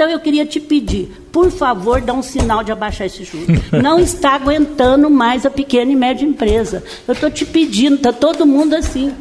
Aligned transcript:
Então 0.00 0.08
eu 0.08 0.18
queria 0.18 0.46
te 0.46 0.58
pedir, 0.58 1.12
por 1.30 1.50
favor, 1.50 2.00
dá 2.00 2.14
um 2.14 2.22
sinal 2.22 2.64
de 2.64 2.72
abaixar 2.72 3.06
esse 3.06 3.22
juro. 3.22 3.44
Não 3.82 4.00
está 4.00 4.30
aguentando 4.30 5.10
mais 5.10 5.44
a 5.44 5.50
pequena 5.50 5.92
e 5.92 5.94
média 5.94 6.24
empresa. 6.24 6.82
Eu 7.06 7.12
estou 7.12 7.30
te 7.30 7.44
pedindo, 7.44 7.96
está 7.96 8.10
todo 8.10 8.46
mundo 8.46 8.74
assim. 8.74 9.14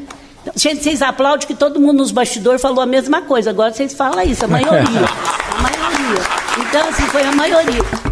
Vocês 0.56 1.02
aplaudem 1.02 1.46
que 1.46 1.54
todo 1.54 1.82
mundo 1.82 1.98
nos 1.98 2.12
bastidores 2.12 2.62
falou 2.62 2.80
a 2.80 2.86
mesma 2.86 3.24
coisa. 3.24 3.50
Agora 3.50 3.74
vocês 3.74 3.94
falam 3.94 4.24
isso, 4.24 4.46
a 4.46 4.48
maioria. 4.48 4.80
A 5.52 5.62
maioria. 5.62 6.22
Então, 6.60 6.88
assim, 6.88 7.04
foi 7.08 7.24
a 7.24 7.32
maioria. 7.34 8.09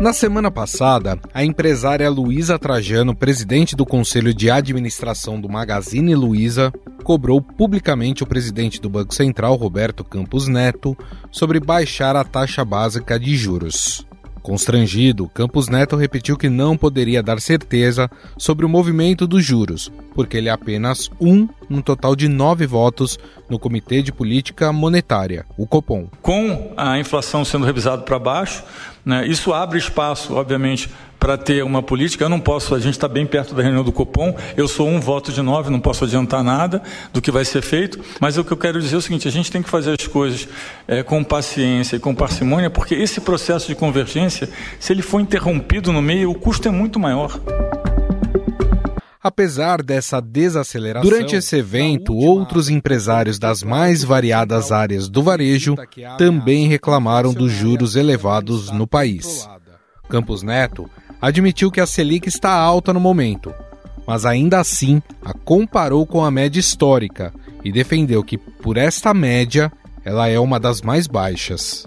Na 0.00 0.12
semana 0.12 0.48
passada, 0.48 1.18
a 1.34 1.44
empresária 1.44 2.08
Luísa 2.08 2.56
Trajano, 2.56 3.16
presidente 3.16 3.74
do 3.74 3.84
Conselho 3.84 4.32
de 4.32 4.48
Administração 4.48 5.40
do 5.40 5.48
Magazine 5.48 6.14
Luiza, 6.14 6.72
cobrou 7.02 7.42
publicamente 7.42 8.22
o 8.22 8.26
presidente 8.26 8.80
do 8.80 8.88
Banco 8.88 9.12
Central, 9.12 9.56
Roberto 9.56 10.04
Campos 10.04 10.46
Neto, 10.46 10.96
sobre 11.32 11.58
baixar 11.58 12.14
a 12.14 12.22
taxa 12.22 12.64
básica 12.64 13.18
de 13.18 13.36
juros. 13.36 14.06
Constrangido, 14.48 15.28
Campos 15.28 15.68
Neto 15.68 15.94
repetiu 15.96 16.36
que 16.36 16.48
não 16.48 16.76
poderia 16.76 17.22
dar 17.22 17.40
certeza 17.40 18.08
sobre 18.38 18.64
o 18.64 18.68
movimento 18.68 19.26
dos 19.26 19.44
juros, 19.44 19.92
porque 20.14 20.38
ele 20.38 20.48
é 20.48 20.52
apenas 20.52 21.10
um 21.20 21.46
num 21.68 21.82
total 21.82 22.16
de 22.16 22.28
nove 22.28 22.66
votos 22.66 23.18
no 23.50 23.58
Comitê 23.58 24.00
de 24.00 24.10
Política 24.10 24.72
Monetária, 24.72 25.44
o 25.58 25.66
COPOM. 25.66 26.06
Com 26.22 26.72
a 26.76 26.98
inflação 26.98 27.44
sendo 27.44 27.66
revisada 27.66 28.02
para 28.02 28.18
baixo, 28.18 28.64
né, 29.08 29.26
isso 29.26 29.54
abre 29.54 29.78
espaço, 29.78 30.34
obviamente, 30.34 30.90
para 31.18 31.38
ter 31.38 31.64
uma 31.64 31.82
política. 31.82 32.24
Eu 32.24 32.28
não 32.28 32.38
posso, 32.38 32.74
a 32.74 32.78
gente 32.78 32.92
está 32.92 33.08
bem 33.08 33.24
perto 33.24 33.54
da 33.54 33.62
reunião 33.62 33.82
do 33.82 33.90
Copom, 33.90 34.36
eu 34.54 34.68
sou 34.68 34.86
um 34.86 35.00
voto 35.00 35.32
de 35.32 35.40
nove, 35.40 35.70
não 35.70 35.80
posso 35.80 36.04
adiantar 36.04 36.44
nada 36.44 36.82
do 37.10 37.22
que 37.22 37.30
vai 37.30 37.42
ser 37.42 37.62
feito, 37.62 37.98
mas 38.20 38.36
o 38.36 38.44
que 38.44 38.52
eu 38.52 38.56
quero 38.58 38.78
dizer 38.78 38.96
é 38.96 38.98
o 38.98 39.00
seguinte: 39.00 39.26
a 39.26 39.30
gente 39.30 39.50
tem 39.50 39.62
que 39.62 39.70
fazer 39.70 39.96
as 39.98 40.06
coisas 40.06 40.46
é, 40.86 41.02
com 41.02 41.24
paciência 41.24 41.96
e 41.96 41.98
com 41.98 42.14
parcimônia, 42.14 42.68
porque 42.68 42.94
esse 42.94 43.18
processo 43.18 43.66
de 43.68 43.74
convergência, 43.74 44.46
se 44.78 44.92
ele 44.92 45.00
for 45.00 45.22
interrompido 45.22 45.90
no 45.90 46.02
meio, 46.02 46.30
o 46.30 46.34
custo 46.34 46.68
é 46.68 46.70
muito 46.70 47.00
maior. 47.00 47.40
Apesar 49.28 49.82
dessa 49.82 50.22
desaceleração, 50.22 51.10
durante 51.10 51.36
esse 51.36 51.54
evento, 51.54 52.14
outros 52.14 52.70
empresários 52.70 53.38
das 53.38 53.62
mais 53.62 54.02
variadas 54.02 54.72
áreas 54.72 55.06
do 55.06 55.22
varejo 55.22 55.76
também 56.16 56.66
reclamaram 56.66 57.34
dos 57.34 57.52
juros 57.52 57.94
elevados 57.94 58.70
no 58.70 58.86
país. 58.86 59.46
Campos 60.08 60.42
Neto 60.42 60.88
admitiu 61.20 61.70
que 61.70 61.78
a 61.78 61.84
Selic 61.84 62.26
está 62.26 62.50
alta 62.52 62.90
no 62.94 63.00
momento, 63.00 63.52
mas 64.06 64.24
ainda 64.24 64.60
assim 64.60 65.02
a 65.22 65.34
comparou 65.34 66.06
com 66.06 66.24
a 66.24 66.30
média 66.30 66.58
histórica 66.58 67.30
e 67.62 67.70
defendeu 67.70 68.24
que, 68.24 68.38
por 68.38 68.78
esta 68.78 69.12
média, 69.12 69.70
ela 70.06 70.26
é 70.26 70.40
uma 70.40 70.58
das 70.58 70.80
mais 70.80 71.06
baixas. 71.06 71.86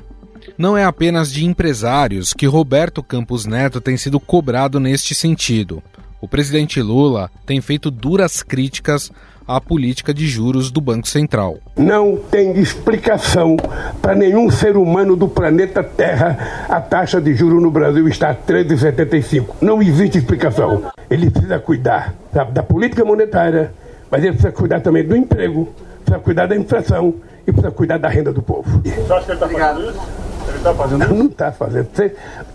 Não 0.60 0.78
é 0.78 0.84
apenas 0.84 1.34
de 1.34 1.44
empresários 1.44 2.34
que 2.34 2.46
Roberto 2.46 3.02
Campos 3.02 3.48
Neto 3.48 3.82
tem 3.82 3.98
sido 3.98 4.20
cobrado 4.20 4.80
neste 4.80 5.16
sentido. 5.16 5.82
O 6.22 6.28
presidente 6.28 6.80
Lula 6.80 7.32
tem 7.48 7.60
feito 7.62 7.90
duras 7.90 8.44
críticas 8.44 9.12
à 9.48 9.60
política 9.60 10.14
de 10.14 10.28
juros 10.28 10.70
do 10.70 10.80
Banco 10.80 11.08
Central. 11.08 11.58
Não 11.76 12.16
tem 12.16 12.60
explicação 12.60 13.58
para 14.00 14.14
nenhum 14.14 14.52
ser 14.52 14.78
humano 14.78 15.16
do 15.16 15.28
planeta 15.28 15.84
Terra 15.84 16.68
a 16.70 16.80
taxa 16.80 17.20
de 17.20 17.34
juros 17.34 17.60
no 17.60 17.72
Brasil 17.72 18.08
está 18.08 18.30
a 18.30 18.36
13,75. 18.36 19.56
Não 19.62 19.82
existe 19.82 20.20
explicação. 20.20 20.84
Ele 21.10 21.32
precisa 21.32 21.58
cuidar 21.58 22.14
da, 22.32 22.44
da 22.44 22.62
política 22.62 23.04
monetária, 23.04 23.74
mas 24.12 24.22
ele 24.22 24.34
precisa 24.34 24.54
cuidar 24.54 24.80
também 24.80 25.04
do 25.04 25.16
emprego, 25.16 25.74
precisa 26.06 26.24
cuidar 26.24 26.46
da 26.46 26.56
inflação 26.56 27.16
e 27.48 27.52
precisa 27.52 27.72
cuidar 27.72 27.98
da 27.98 28.10
renda 28.10 28.32
do 28.32 28.44
povo. 28.44 28.80
Você 28.84 29.12
acha 29.12 29.26
que 29.26 29.32
ele 29.32 29.44
está 29.44 29.50
fazendo 29.50 29.90
isso? 29.90 30.02
Ele 30.48 30.58
está 30.58 30.74
fazendo 30.74 31.00
não, 31.00 31.16
Não 31.16 31.26
está 31.26 31.52
fazendo. 31.52 31.88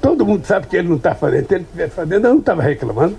Todo 0.00 0.25
mundo 0.25 0.47
sabe 0.47 0.69
que 0.69 0.77
ele 0.77 0.89
não 0.89 0.97
está 0.97 1.17
fazendo. 1.17 1.48
Se 1.48 1.55
ele 1.55 1.64
estivesse 1.64 1.94
fazendo, 1.94 2.26
eu 2.26 2.31
não 2.31 2.38
estava 2.38 2.62
reclamando. 2.62 3.16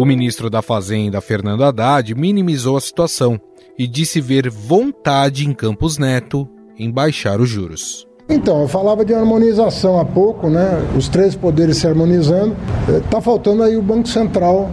O 0.00 0.06
ministro 0.06 0.48
da 0.48 0.62
Fazenda, 0.62 1.20
Fernando 1.20 1.62
Haddad, 1.62 2.14
minimizou 2.14 2.74
a 2.74 2.80
situação 2.80 3.38
e 3.78 3.86
disse 3.86 4.18
ver 4.18 4.48
vontade 4.48 5.46
em 5.46 5.52
Campos 5.52 5.98
Neto 5.98 6.48
em 6.78 6.90
baixar 6.90 7.38
os 7.38 7.50
juros. 7.50 8.08
Então, 8.26 8.62
eu 8.62 8.66
falava 8.66 9.04
de 9.04 9.12
harmonização 9.12 10.00
há 10.00 10.04
pouco, 10.06 10.48
né? 10.48 10.90
Os 10.96 11.06
três 11.10 11.36
poderes 11.36 11.76
se 11.76 11.86
harmonizando. 11.86 12.56
Está 12.88 13.20
faltando 13.20 13.62
aí 13.62 13.76
o 13.76 13.82
Banco 13.82 14.08
Central 14.08 14.70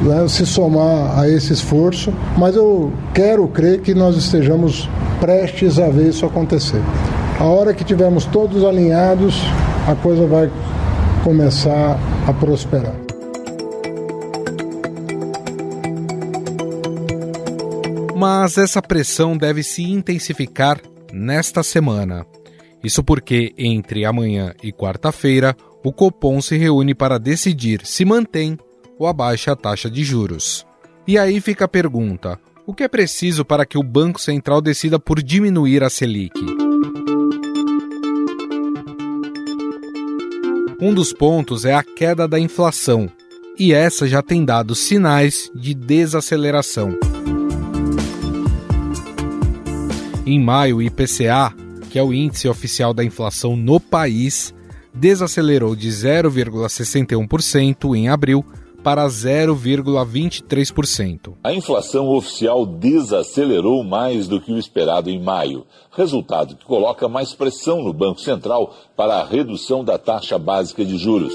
né, 0.00 0.26
se 0.28 0.46
somar 0.46 1.18
a 1.18 1.28
esse 1.28 1.52
esforço, 1.52 2.10
mas 2.38 2.56
eu 2.56 2.90
quero 3.12 3.46
crer 3.48 3.82
que 3.82 3.92
nós 3.94 4.16
estejamos 4.16 4.88
prestes 5.20 5.78
a 5.78 5.90
ver 5.90 6.08
isso 6.08 6.24
acontecer. 6.24 6.80
A 7.38 7.44
hora 7.44 7.74
que 7.74 7.84
tivermos 7.84 8.24
todos 8.24 8.64
alinhados, 8.64 9.42
a 9.86 9.94
coisa 9.94 10.26
vai 10.26 10.50
começar 11.22 11.98
a 12.26 12.32
prosperar. 12.32 13.03
Mas 18.26 18.56
essa 18.56 18.80
pressão 18.80 19.36
deve 19.36 19.62
se 19.62 19.82
intensificar 19.82 20.80
nesta 21.12 21.62
semana. 21.62 22.24
Isso 22.82 23.04
porque, 23.04 23.52
entre 23.58 24.06
amanhã 24.06 24.54
e 24.62 24.72
quarta-feira, 24.72 25.54
o 25.84 25.92
Copom 25.92 26.40
se 26.40 26.56
reúne 26.56 26.94
para 26.94 27.18
decidir 27.18 27.82
se 27.84 28.02
mantém 28.02 28.56
ou 28.98 29.06
abaixa 29.06 29.52
a 29.52 29.56
taxa 29.56 29.90
de 29.90 30.02
juros. 30.02 30.66
E 31.06 31.18
aí 31.18 31.38
fica 31.38 31.66
a 31.66 31.68
pergunta: 31.68 32.40
o 32.66 32.72
que 32.72 32.84
é 32.84 32.88
preciso 32.88 33.44
para 33.44 33.66
que 33.66 33.76
o 33.76 33.82
Banco 33.82 34.18
Central 34.18 34.62
decida 34.62 34.98
por 34.98 35.22
diminuir 35.22 35.84
a 35.84 35.90
Selic? 35.90 36.40
Um 40.80 40.94
dos 40.94 41.12
pontos 41.12 41.66
é 41.66 41.74
a 41.74 41.82
queda 41.82 42.26
da 42.26 42.40
inflação, 42.40 43.06
e 43.58 43.74
essa 43.74 44.08
já 44.08 44.22
tem 44.22 44.46
dado 44.46 44.74
sinais 44.74 45.50
de 45.54 45.74
desaceleração. 45.74 46.96
Em 50.26 50.40
maio, 50.40 50.78
o 50.78 50.82
IPCA, 50.82 51.52
que 51.90 51.98
é 51.98 52.02
o 52.02 52.14
índice 52.14 52.48
oficial 52.48 52.94
da 52.94 53.04
inflação 53.04 53.54
no 53.54 53.78
país, 53.78 54.54
desacelerou 54.94 55.76
de 55.76 55.88
0,61% 55.88 57.94
em 57.94 58.08
abril 58.08 58.42
para 58.82 59.06
0,23%. 59.06 61.34
A 61.44 61.52
inflação 61.52 62.08
oficial 62.08 62.64
desacelerou 62.64 63.84
mais 63.84 64.26
do 64.26 64.40
que 64.40 64.50
o 64.50 64.58
esperado 64.58 65.10
em 65.10 65.22
maio, 65.22 65.66
resultado 65.90 66.56
que 66.56 66.64
coloca 66.64 67.06
mais 67.06 67.34
pressão 67.34 67.82
no 67.82 67.92
Banco 67.92 68.20
Central 68.20 68.74
para 68.96 69.16
a 69.16 69.26
redução 69.26 69.84
da 69.84 69.98
taxa 69.98 70.38
básica 70.38 70.86
de 70.86 70.96
juros. 70.96 71.34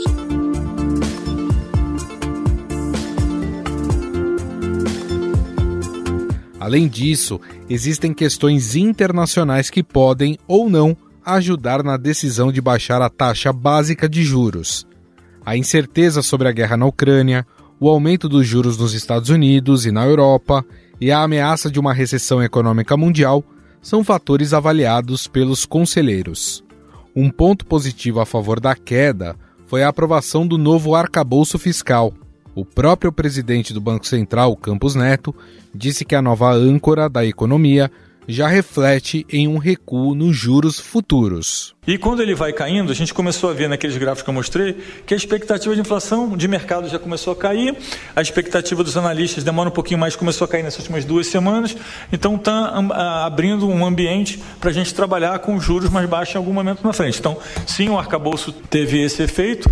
Além 6.59 6.87
disso, 6.87 7.39
existem 7.69 8.13
questões 8.13 8.75
internacionais 8.75 9.69
que 9.69 9.81
podem 9.81 10.37
ou 10.47 10.69
não 10.69 10.95
ajudar 11.25 11.83
na 11.83 11.95
decisão 11.95 12.51
de 12.51 12.59
baixar 12.59 13.01
a 13.01 13.09
taxa 13.09 13.53
básica 13.53 14.09
de 14.09 14.23
juros. 14.23 14.85
A 15.45 15.55
incerteza 15.55 16.21
sobre 16.21 16.47
a 16.47 16.51
guerra 16.51 16.75
na 16.75 16.85
Ucrânia, 16.85 17.45
o 17.79 17.87
aumento 17.87 18.27
dos 18.27 18.45
juros 18.45 18.77
nos 18.77 18.93
Estados 18.93 19.29
Unidos 19.29 19.85
e 19.85 19.91
na 19.91 20.05
Europa 20.05 20.65
e 20.99 21.11
a 21.11 21.23
ameaça 21.23 21.71
de 21.71 21.79
uma 21.79 21.93
recessão 21.93 22.43
econômica 22.43 22.97
mundial 22.97 23.43
são 23.81 24.03
fatores 24.03 24.53
avaliados 24.53 25.27
pelos 25.27 25.65
conselheiros. 25.65 26.63
Um 27.15 27.29
ponto 27.29 27.65
positivo 27.65 28.19
a 28.19 28.25
favor 28.25 28.59
da 28.59 28.75
queda 28.75 29.35
foi 29.65 29.83
a 29.83 29.87
aprovação 29.87 30.45
do 30.45 30.57
novo 30.57 30.93
arcabouço 30.93 31.57
fiscal, 31.57 32.13
o 32.59 32.65
próprio 32.65 33.11
presidente 33.11 33.73
do 33.73 33.79
Banco 33.79 34.05
Central, 34.05 34.55
Campos 34.57 34.93
Neto, 34.93 35.33
disse 35.73 36.03
que 36.03 36.13
a 36.13 36.21
nova 36.21 36.51
âncora 36.51 37.07
da 37.07 37.25
economia 37.25 37.89
já 38.27 38.47
reflete 38.47 39.25
em 39.31 39.47
um 39.47 39.57
recuo 39.57 40.13
nos 40.13 40.35
juros 40.35 40.79
futuros. 40.79 41.73
E 41.87 41.97
quando 41.97 42.21
ele 42.21 42.35
vai 42.35 42.53
caindo, 42.53 42.91
a 42.91 42.95
gente 42.95 43.11
começou 43.11 43.49
a 43.49 43.53
ver 43.53 43.67
naqueles 43.67 43.97
gráficos 43.97 44.21
que 44.21 44.29
eu 44.29 44.33
mostrei 44.33 44.73
que 45.07 45.15
a 45.15 45.17
expectativa 45.17 45.73
de 45.73 45.81
inflação 45.81 46.37
de 46.37 46.47
mercado 46.47 46.87
já 46.87 46.99
começou 46.99 47.33
a 47.33 47.35
cair, 47.35 47.75
a 48.15 48.21
expectativa 48.21 48.83
dos 48.83 48.95
analistas 48.95 49.43
demora 49.43 49.69
um 49.69 49.71
pouquinho 49.71 49.99
mais, 49.99 50.15
começou 50.15 50.45
a 50.45 50.47
cair 50.47 50.61
nessas 50.61 50.81
últimas 50.81 51.05
duas 51.05 51.25
semanas, 51.25 51.75
então 52.13 52.35
está 52.35 52.75
abrindo 53.25 53.67
um 53.67 53.83
ambiente 53.83 54.39
para 54.59 54.69
a 54.69 54.73
gente 54.73 54.93
trabalhar 54.93 55.39
com 55.39 55.59
juros 55.59 55.89
mais 55.89 56.07
baixos 56.07 56.35
em 56.35 56.37
algum 56.37 56.53
momento 56.53 56.83
na 56.83 56.93
frente. 56.93 57.17
Então, 57.17 57.37
sim, 57.65 57.89
o 57.89 57.97
arcabouço 57.97 58.51
teve 58.51 59.01
esse 59.01 59.23
efeito. 59.23 59.67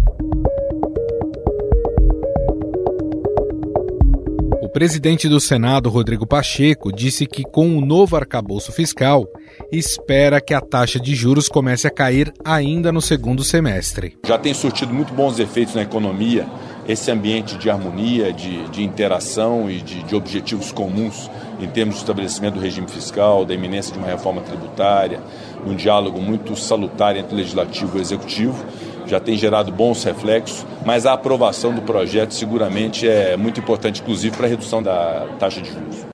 Presidente 4.78 5.28
do 5.28 5.40
Senado, 5.40 5.90
Rodrigo 5.90 6.28
Pacheco, 6.28 6.94
disse 6.94 7.26
que 7.26 7.42
com 7.42 7.76
o 7.76 7.82
novo 7.84 8.16
arcabouço 8.16 8.72
fiscal, 8.72 9.26
espera 9.72 10.40
que 10.40 10.54
a 10.54 10.62
taxa 10.62 11.00
de 11.00 11.16
juros 11.16 11.50
comece 11.50 11.88
a 11.88 11.90
cair 11.90 12.32
ainda 12.46 12.92
no 12.92 13.02
segundo 13.02 13.44
semestre. 13.44 14.20
Já 14.28 14.38
tem 14.38 14.54
surtido 14.54 14.94
muito 14.94 15.12
bons 15.16 15.40
efeitos 15.40 15.74
na 15.74 15.82
economia 15.82 16.46
esse 16.88 17.10
ambiente 17.10 17.58
de 17.58 17.72
harmonia, 17.72 18.32
de, 18.32 18.70
de 18.70 18.84
interação 18.84 19.68
e 19.68 19.82
de, 19.82 20.04
de 20.04 20.16
objetivos 20.16 20.72
comuns 20.72 21.28
em 21.60 21.68
termos 21.68 21.96
de 21.96 22.02
estabelecimento 22.02 22.54
do 22.54 22.60
regime 22.60 22.88
fiscal, 22.88 23.46
da 23.46 23.56
iminência 23.56 23.92
de 23.92 23.98
uma 23.98 24.08
reforma 24.08 24.42
tributária, 24.42 25.20
um 25.66 25.76
diálogo 25.76 26.22
muito 26.22 26.56
salutar 26.56 27.18
entre 27.18 27.34
o 27.34 27.38
legislativo 27.38 27.98
e 27.98 28.00
o 28.00 28.02
executivo, 28.02 28.64
já 29.08 29.20
tem 29.20 29.38
gerado 29.38 29.72
bons 29.72 30.04
reflexos, 30.04 30.66
mas 30.86 31.06
a 31.06 31.14
aprovação 31.14 31.74
do 31.74 31.82
projeto 31.82 32.34
seguramente 32.34 33.08
é 33.08 33.36
muito 33.38 33.60
importante, 33.60 34.02
inclusive 34.02 34.36
para 34.36 34.46
a 34.46 34.50
redução 34.50 34.82
da 34.82 35.28
taxa 35.40 35.62
de 35.62 35.70
juros. 35.70 36.08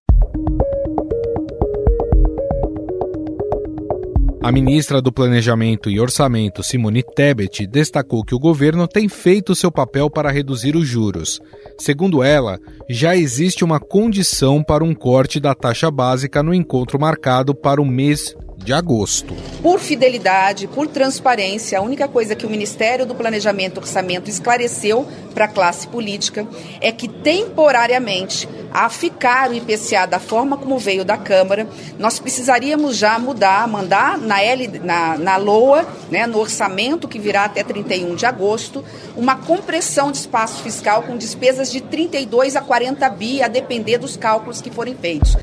A 4.44 4.51
ministra 4.51 5.01
do 5.01 5.10
Planejamento 5.10 5.90
e 5.90 6.01
Orçamento, 6.01 6.62
Simone 6.62 7.01
Tebet, 7.01 7.66
destacou 7.66 8.25
que 8.25 8.36
o 8.36 8.40
governo 8.40 8.86
tem 8.90 9.07
feito 9.07 9.56
seu 9.56 9.72
papel 9.72 10.10
para 10.10 10.30
reduzir 10.30 10.75
os 10.75 10.86
juros. 10.86 11.39
Segundo 11.78 12.22
ela, 12.22 12.60
já 12.89 13.16
existe 13.16 13.63
uma 13.63 13.80
condição 13.80 14.62
para 14.62 14.84
um 14.84 14.94
corte 14.94 15.39
da 15.39 15.56
taxa 15.56 15.89
básica 15.89 16.44
no 16.44 16.54
encontro 16.54 17.00
marcado 17.00 17.56
para 17.56 17.81
o 17.81 17.86
mês 17.86 18.36
de 18.58 18.74
agosto. 18.74 19.36
Por 19.62 19.80
fidelidade, 19.80 20.68
por 20.68 20.88
transparência, 20.88 21.78
a 21.78 21.82
única 21.82 22.08
coisa 22.08 22.36
que 22.36 22.46
o 22.46 22.50
Ministério 22.50 23.06
do 23.06 23.16
Planejamento 23.16 23.78
e 23.78 23.80
Orçamento 23.80 24.30
esclareceu 24.30 25.08
para 25.34 25.46
a 25.46 25.48
classe 25.48 25.88
política 25.88 26.48
é 26.80 26.92
que 26.92 27.08
temporariamente, 27.08 28.48
a 28.72 28.90
ficar 28.90 29.50
o 29.50 29.54
IPCA 29.54 30.06
da 30.06 30.20
forma 30.20 30.58
como 30.58 30.78
veio 30.78 31.06
da 31.06 31.18
Câmara, 31.18 31.68
nós 32.00 32.20
precisaríamos 32.20 32.98
já 32.98 33.20
mudar, 33.20 33.68
mandar 33.68 34.18
na, 34.18 34.42
L, 34.42 34.80
na, 34.80 35.18
na 35.18 35.38
LOA, 35.38 35.86
né, 36.10 36.26
no 36.26 36.40
orçamento 36.40 37.08
que 37.08 37.20
virá 37.20 37.46
até 37.46 37.64
31 37.64 38.16
de 38.16 38.26
agosto, 38.26 38.84
uma 39.16 39.36
compressão 39.36 40.12
de 40.12 40.18
espaço 40.18 40.64
fiscal 40.64 41.04
com 41.04 41.18
despesas 41.18 41.72
de 41.72 41.82
32 41.82 42.56
a 42.56 42.62
40 42.62 43.10
bi, 43.10 43.42
a 43.42 43.48
depender 43.48 43.98
dos 43.98 44.18
cálculos 44.18 44.62
que 44.62 44.72
forem 44.72 44.96
feitos. 44.96 45.36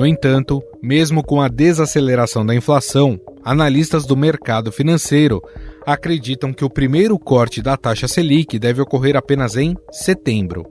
No 0.00 0.06
entanto, 0.06 0.62
mesmo 0.80 1.22
com 1.22 1.42
a 1.42 1.48
desaceleração 1.48 2.46
da 2.46 2.54
inflação, 2.54 3.20
analistas 3.44 4.06
do 4.06 4.16
mercado 4.16 4.72
financeiro 4.72 5.42
acreditam 5.84 6.54
que 6.54 6.64
o 6.64 6.70
primeiro 6.70 7.18
corte 7.18 7.60
da 7.60 7.76
taxa 7.76 8.08
Selic 8.08 8.58
deve 8.58 8.80
ocorrer 8.80 9.14
apenas 9.14 9.58
em 9.58 9.76
setembro. 9.92 10.64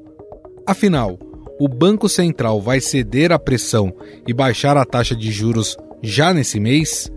Afinal, 0.65 1.19
o 1.59 1.67
Banco 1.67 2.09
Central 2.09 2.59
vai 2.59 2.81
ceder 2.81 3.31
à 3.31 3.37
pressão 3.37 3.93
e 4.27 4.33
baixar 4.33 4.75
a 4.77 4.83
taxa 4.83 5.15
de 5.15 5.31
juros 5.31 5.77
já 6.01 6.33
nesse 6.33 6.59
mês? 6.59 7.11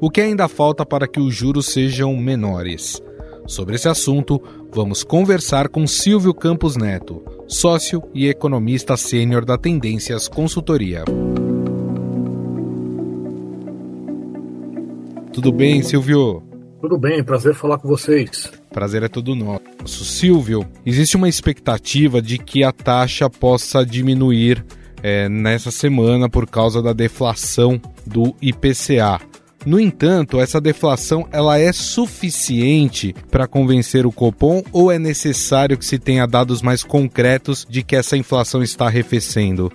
O 0.00 0.10
que 0.10 0.20
ainda 0.20 0.48
falta 0.48 0.84
para 0.84 1.06
que 1.06 1.20
os 1.20 1.32
juros 1.32 1.66
sejam 1.66 2.16
menores? 2.16 3.00
Sobre 3.46 3.76
esse 3.76 3.88
assunto, 3.88 4.42
vamos 4.74 5.04
conversar 5.04 5.68
com 5.68 5.86
Silvio 5.86 6.34
Campos 6.34 6.76
Neto, 6.76 7.22
sócio 7.46 8.02
e 8.12 8.26
economista 8.26 8.96
sênior 8.96 9.44
da 9.44 9.56
Tendências 9.56 10.26
Consultoria. 10.26 11.04
Tudo 15.32 15.50
bem, 15.50 15.82
Silvio? 15.82 16.42
Tudo 16.80 16.98
bem, 16.98 17.22
prazer 17.22 17.54
falar 17.54 17.78
com 17.78 17.88
vocês. 17.88 18.50
Prazer 18.70 19.02
é 19.02 19.08
todo 19.08 19.34
nosso. 19.34 20.04
Silvio, 20.04 20.66
existe 20.84 21.16
uma 21.16 21.28
expectativa 21.28 22.20
de 22.20 22.38
que 22.38 22.64
a 22.64 22.72
taxa 22.72 23.30
possa 23.30 23.84
diminuir 23.86 24.64
é, 25.02 25.28
nessa 25.28 25.70
semana 25.70 26.28
por 26.28 26.46
causa 26.46 26.82
da 26.82 26.92
deflação 26.92 27.80
do 28.06 28.34
IPCA. 28.42 29.20
No 29.64 29.78
entanto, 29.78 30.40
essa 30.40 30.60
deflação 30.60 31.26
ela 31.30 31.58
é 31.58 31.72
suficiente 31.72 33.14
para 33.30 33.46
convencer 33.46 34.04
o 34.04 34.12
Copom 34.12 34.62
ou 34.72 34.90
é 34.90 34.98
necessário 34.98 35.78
que 35.78 35.86
se 35.86 35.98
tenha 35.98 36.26
dados 36.26 36.60
mais 36.62 36.82
concretos 36.82 37.64
de 37.68 37.82
que 37.82 37.94
essa 37.94 38.16
inflação 38.16 38.62
está 38.62 38.86
arrefecendo? 38.86 39.72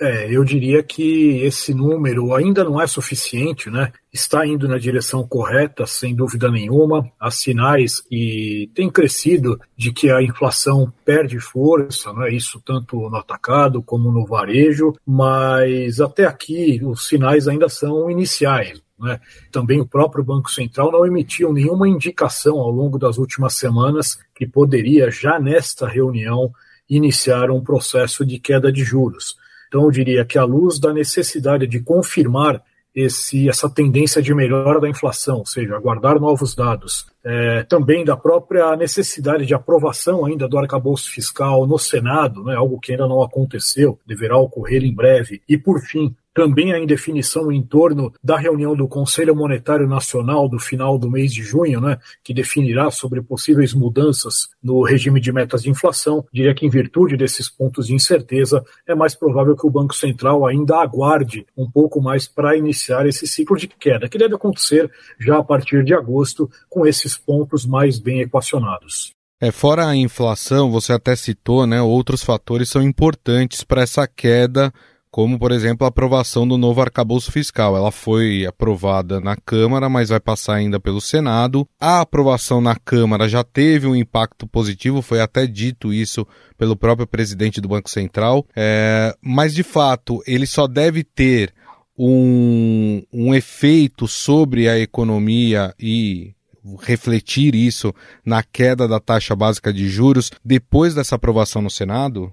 É, 0.00 0.34
eu 0.34 0.42
diria 0.42 0.82
que 0.82 1.42
esse 1.42 1.74
número 1.74 2.34
ainda 2.34 2.64
não 2.64 2.80
é 2.80 2.86
suficiente, 2.86 3.68
né? 3.68 3.92
Está 4.10 4.46
indo 4.46 4.66
na 4.66 4.78
direção 4.78 5.28
correta, 5.28 5.86
sem 5.86 6.16
dúvida 6.16 6.50
nenhuma. 6.50 7.06
Há 7.20 7.30
sinais 7.30 8.00
que 8.00 8.70
têm 8.74 8.90
crescido 8.90 9.60
de 9.76 9.92
que 9.92 10.10
a 10.10 10.22
inflação 10.22 10.90
perde 11.04 11.38
força, 11.38 12.14
né? 12.14 12.32
Isso 12.32 12.62
tanto 12.64 12.96
no 13.10 13.16
atacado 13.16 13.82
como 13.82 14.10
no 14.10 14.24
varejo, 14.24 14.94
mas 15.06 16.00
até 16.00 16.24
aqui 16.24 16.80
os 16.82 17.06
sinais 17.06 17.46
ainda 17.46 17.68
são 17.68 18.10
iniciais. 18.10 18.80
Né? 18.98 19.20
Também 19.52 19.82
o 19.82 19.86
próprio 19.86 20.24
Banco 20.24 20.50
Central 20.50 20.90
não 20.90 21.06
emitiu 21.06 21.52
nenhuma 21.52 21.86
indicação 21.86 22.58
ao 22.58 22.70
longo 22.70 22.98
das 22.98 23.18
últimas 23.18 23.52
semanas 23.54 24.18
que 24.34 24.46
poderia, 24.46 25.10
já 25.10 25.38
nesta 25.38 25.86
reunião, 25.86 26.50
iniciar 26.88 27.50
um 27.50 27.62
processo 27.62 28.24
de 28.24 28.38
queda 28.38 28.72
de 28.72 28.82
juros. 28.82 29.36
Então, 29.70 29.84
eu 29.84 29.90
diria 29.92 30.24
que 30.24 30.36
à 30.36 30.42
luz 30.42 30.80
da 30.80 30.92
necessidade 30.92 31.64
de 31.64 31.78
confirmar 31.78 32.60
esse, 32.92 33.48
essa 33.48 33.70
tendência 33.70 34.20
de 34.20 34.34
melhora 34.34 34.80
da 34.80 34.88
inflação, 34.88 35.38
ou 35.38 35.46
seja, 35.46 35.76
aguardar 35.76 36.18
novos 36.18 36.56
dados, 36.56 37.06
é, 37.24 37.62
também 37.62 38.04
da 38.04 38.16
própria 38.16 38.76
necessidade 38.76 39.46
de 39.46 39.54
aprovação 39.54 40.26
ainda 40.26 40.48
do 40.48 40.58
arcabouço 40.58 41.08
fiscal 41.08 41.68
no 41.68 41.78
Senado, 41.78 42.42
né, 42.42 42.56
algo 42.56 42.80
que 42.80 42.90
ainda 42.90 43.06
não 43.06 43.22
aconteceu, 43.22 43.96
deverá 44.04 44.36
ocorrer 44.36 44.82
em 44.82 44.92
breve, 44.92 45.40
e 45.48 45.56
por 45.56 45.80
fim, 45.80 46.16
também 46.34 46.72
a 46.72 46.78
indefinição 46.78 47.50
em 47.50 47.62
torno 47.62 48.12
da 48.22 48.36
reunião 48.36 48.74
do 48.76 48.86
Conselho 48.86 49.34
Monetário 49.34 49.88
Nacional 49.88 50.48
do 50.48 50.58
final 50.58 50.98
do 50.98 51.10
mês 51.10 51.32
de 51.32 51.42
junho, 51.42 51.80
né, 51.80 51.98
que 52.22 52.32
definirá 52.32 52.90
sobre 52.90 53.20
possíveis 53.22 53.74
mudanças 53.74 54.48
no 54.62 54.82
regime 54.82 55.20
de 55.20 55.32
metas 55.32 55.62
de 55.62 55.70
inflação. 55.70 56.24
Diria 56.32 56.54
que, 56.54 56.66
em 56.66 56.70
virtude 56.70 57.16
desses 57.16 57.48
pontos 57.48 57.86
de 57.86 57.94
incerteza, 57.94 58.64
é 58.86 58.94
mais 58.94 59.14
provável 59.14 59.56
que 59.56 59.66
o 59.66 59.70
Banco 59.70 59.94
Central 59.94 60.46
ainda 60.46 60.76
aguarde 60.76 61.46
um 61.56 61.70
pouco 61.70 62.00
mais 62.00 62.28
para 62.28 62.56
iniciar 62.56 63.06
esse 63.06 63.26
ciclo 63.26 63.56
de 63.56 63.66
queda, 63.66 64.08
que 64.08 64.18
deve 64.18 64.34
acontecer 64.34 64.90
já 65.18 65.38
a 65.38 65.44
partir 65.44 65.84
de 65.84 65.94
agosto, 65.94 66.50
com 66.68 66.86
esses 66.86 67.16
pontos 67.16 67.66
mais 67.66 67.98
bem 67.98 68.20
equacionados. 68.20 69.12
É, 69.42 69.50
fora 69.50 69.86
a 69.86 69.96
inflação, 69.96 70.70
você 70.70 70.92
até 70.92 71.16
citou, 71.16 71.66
né, 71.66 71.80
outros 71.80 72.22
fatores 72.22 72.68
são 72.68 72.82
importantes 72.82 73.64
para 73.64 73.80
essa 73.80 74.06
queda 74.06 74.70
como, 75.10 75.38
por 75.38 75.50
exemplo, 75.50 75.84
a 75.84 75.88
aprovação 75.88 76.46
do 76.46 76.56
novo 76.56 76.80
arcabouço 76.80 77.32
fiscal. 77.32 77.76
Ela 77.76 77.90
foi 77.90 78.46
aprovada 78.46 79.20
na 79.20 79.36
Câmara, 79.36 79.88
mas 79.88 80.10
vai 80.10 80.20
passar 80.20 80.54
ainda 80.54 80.78
pelo 80.78 81.00
Senado. 81.00 81.66
A 81.80 82.00
aprovação 82.00 82.60
na 82.60 82.76
Câmara 82.76 83.28
já 83.28 83.42
teve 83.42 83.86
um 83.86 83.96
impacto 83.96 84.46
positivo, 84.46 85.02
foi 85.02 85.20
até 85.20 85.46
dito 85.46 85.92
isso 85.92 86.26
pelo 86.56 86.76
próprio 86.76 87.06
presidente 87.06 87.60
do 87.60 87.68
Banco 87.68 87.90
Central, 87.90 88.46
é, 88.54 89.14
mas 89.20 89.54
de 89.54 89.62
fato 89.62 90.22
ele 90.26 90.46
só 90.46 90.66
deve 90.66 91.02
ter 91.02 91.52
um, 91.98 93.02
um 93.12 93.34
efeito 93.34 94.06
sobre 94.06 94.68
a 94.68 94.78
economia 94.78 95.74
e 95.78 96.34
refletir 96.80 97.54
isso 97.54 97.94
na 98.24 98.42
queda 98.42 98.86
da 98.86 99.00
taxa 99.00 99.34
básica 99.34 99.72
de 99.72 99.88
juros 99.88 100.30
depois 100.44 100.94
dessa 100.94 101.16
aprovação 101.16 101.62
no 101.62 101.70
Senado? 101.70 102.32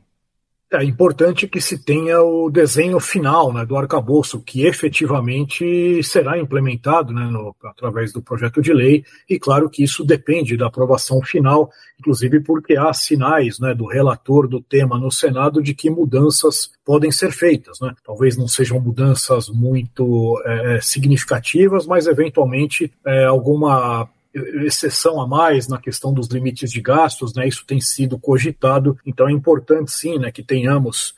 É 0.69 0.83
importante 0.83 1.47
que 1.47 1.61
se 1.61 1.81
tenha 1.81 2.21
o 2.21 2.49
desenho 2.49 2.99
final 2.99 3.53
né, 3.53 3.65
do 3.65 3.77
arcabouço, 3.77 4.41
que 4.41 4.65
efetivamente 4.65 6.03
será 6.03 6.37
implementado 6.37 7.13
né, 7.13 7.23
no, 7.23 7.55
através 7.63 8.11
do 8.11 8.21
projeto 8.21 8.61
de 8.61 8.73
lei, 8.73 9.05
e 9.29 9.39
claro 9.39 9.69
que 9.69 9.81
isso 9.81 10.03
depende 10.03 10.57
da 10.57 10.67
aprovação 10.67 11.21
final, 11.21 11.71
inclusive 11.97 12.41
porque 12.41 12.75
há 12.75 12.91
sinais 12.91 13.59
né, 13.59 13.73
do 13.73 13.85
relator 13.85 14.45
do 14.45 14.61
tema 14.61 14.99
no 14.99 15.09
Senado 15.09 15.63
de 15.63 15.73
que 15.73 15.89
mudanças 15.89 16.69
podem 16.83 17.13
ser 17.13 17.31
feitas. 17.31 17.79
Né? 17.79 17.93
Talvez 18.05 18.35
não 18.35 18.47
sejam 18.47 18.77
mudanças 18.77 19.47
muito 19.47 20.37
é, 20.45 20.81
significativas, 20.81 21.87
mas 21.87 22.07
eventualmente 22.07 22.91
é, 23.05 23.23
alguma 23.23 24.09
exceção 24.65 25.19
a 25.21 25.27
mais 25.27 25.67
na 25.67 25.79
questão 25.79 26.13
dos 26.13 26.27
limites 26.27 26.71
de 26.71 26.81
gastos, 26.81 27.33
né? 27.33 27.47
Isso 27.47 27.65
tem 27.65 27.79
sido 27.81 28.19
cogitado, 28.19 28.97
então 29.05 29.27
é 29.27 29.31
importante 29.31 29.91
sim, 29.91 30.17
né, 30.17 30.31
que 30.31 30.43
tenhamos 30.43 31.15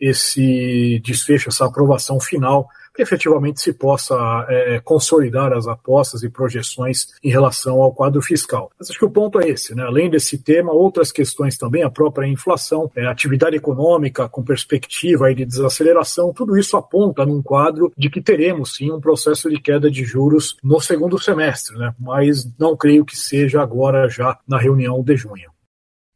esse 0.00 1.00
desfecho, 1.04 1.48
essa 1.48 1.64
aprovação 1.64 2.18
final 2.18 2.68
que 2.94 3.02
efetivamente 3.02 3.60
se 3.60 3.72
possa 3.72 4.14
é, 4.48 4.80
consolidar 4.80 5.52
as 5.52 5.66
apostas 5.66 6.22
e 6.22 6.28
projeções 6.28 7.08
em 7.22 7.30
relação 7.30 7.80
ao 7.80 7.92
quadro 7.92 8.20
fiscal. 8.20 8.70
Mas 8.78 8.90
acho 8.90 8.98
que 8.98 9.04
o 9.04 9.10
ponto 9.10 9.40
é 9.40 9.48
esse, 9.48 9.74
né? 9.74 9.84
além 9.84 10.10
desse 10.10 10.38
tema, 10.38 10.72
outras 10.72 11.10
questões 11.10 11.56
também, 11.56 11.82
a 11.82 11.90
própria 11.90 12.26
inflação, 12.26 12.90
é, 12.94 13.06
atividade 13.06 13.56
econômica 13.56 14.28
com 14.28 14.42
perspectiva 14.42 15.32
de 15.34 15.44
desaceleração, 15.44 16.32
tudo 16.32 16.56
isso 16.56 16.76
aponta 16.76 17.24
num 17.24 17.42
quadro 17.42 17.92
de 17.96 18.10
que 18.10 18.20
teremos 18.20 18.76
sim 18.76 18.90
um 18.90 19.00
processo 19.00 19.48
de 19.48 19.60
queda 19.60 19.90
de 19.90 20.04
juros 20.04 20.56
no 20.62 20.80
segundo 20.80 21.18
semestre, 21.18 21.76
né? 21.78 21.94
mas 21.98 22.48
não 22.58 22.76
creio 22.76 23.04
que 23.04 23.16
seja 23.16 23.62
agora 23.62 24.08
já 24.08 24.38
na 24.46 24.58
reunião 24.58 25.02
de 25.02 25.16
junho. 25.16 25.51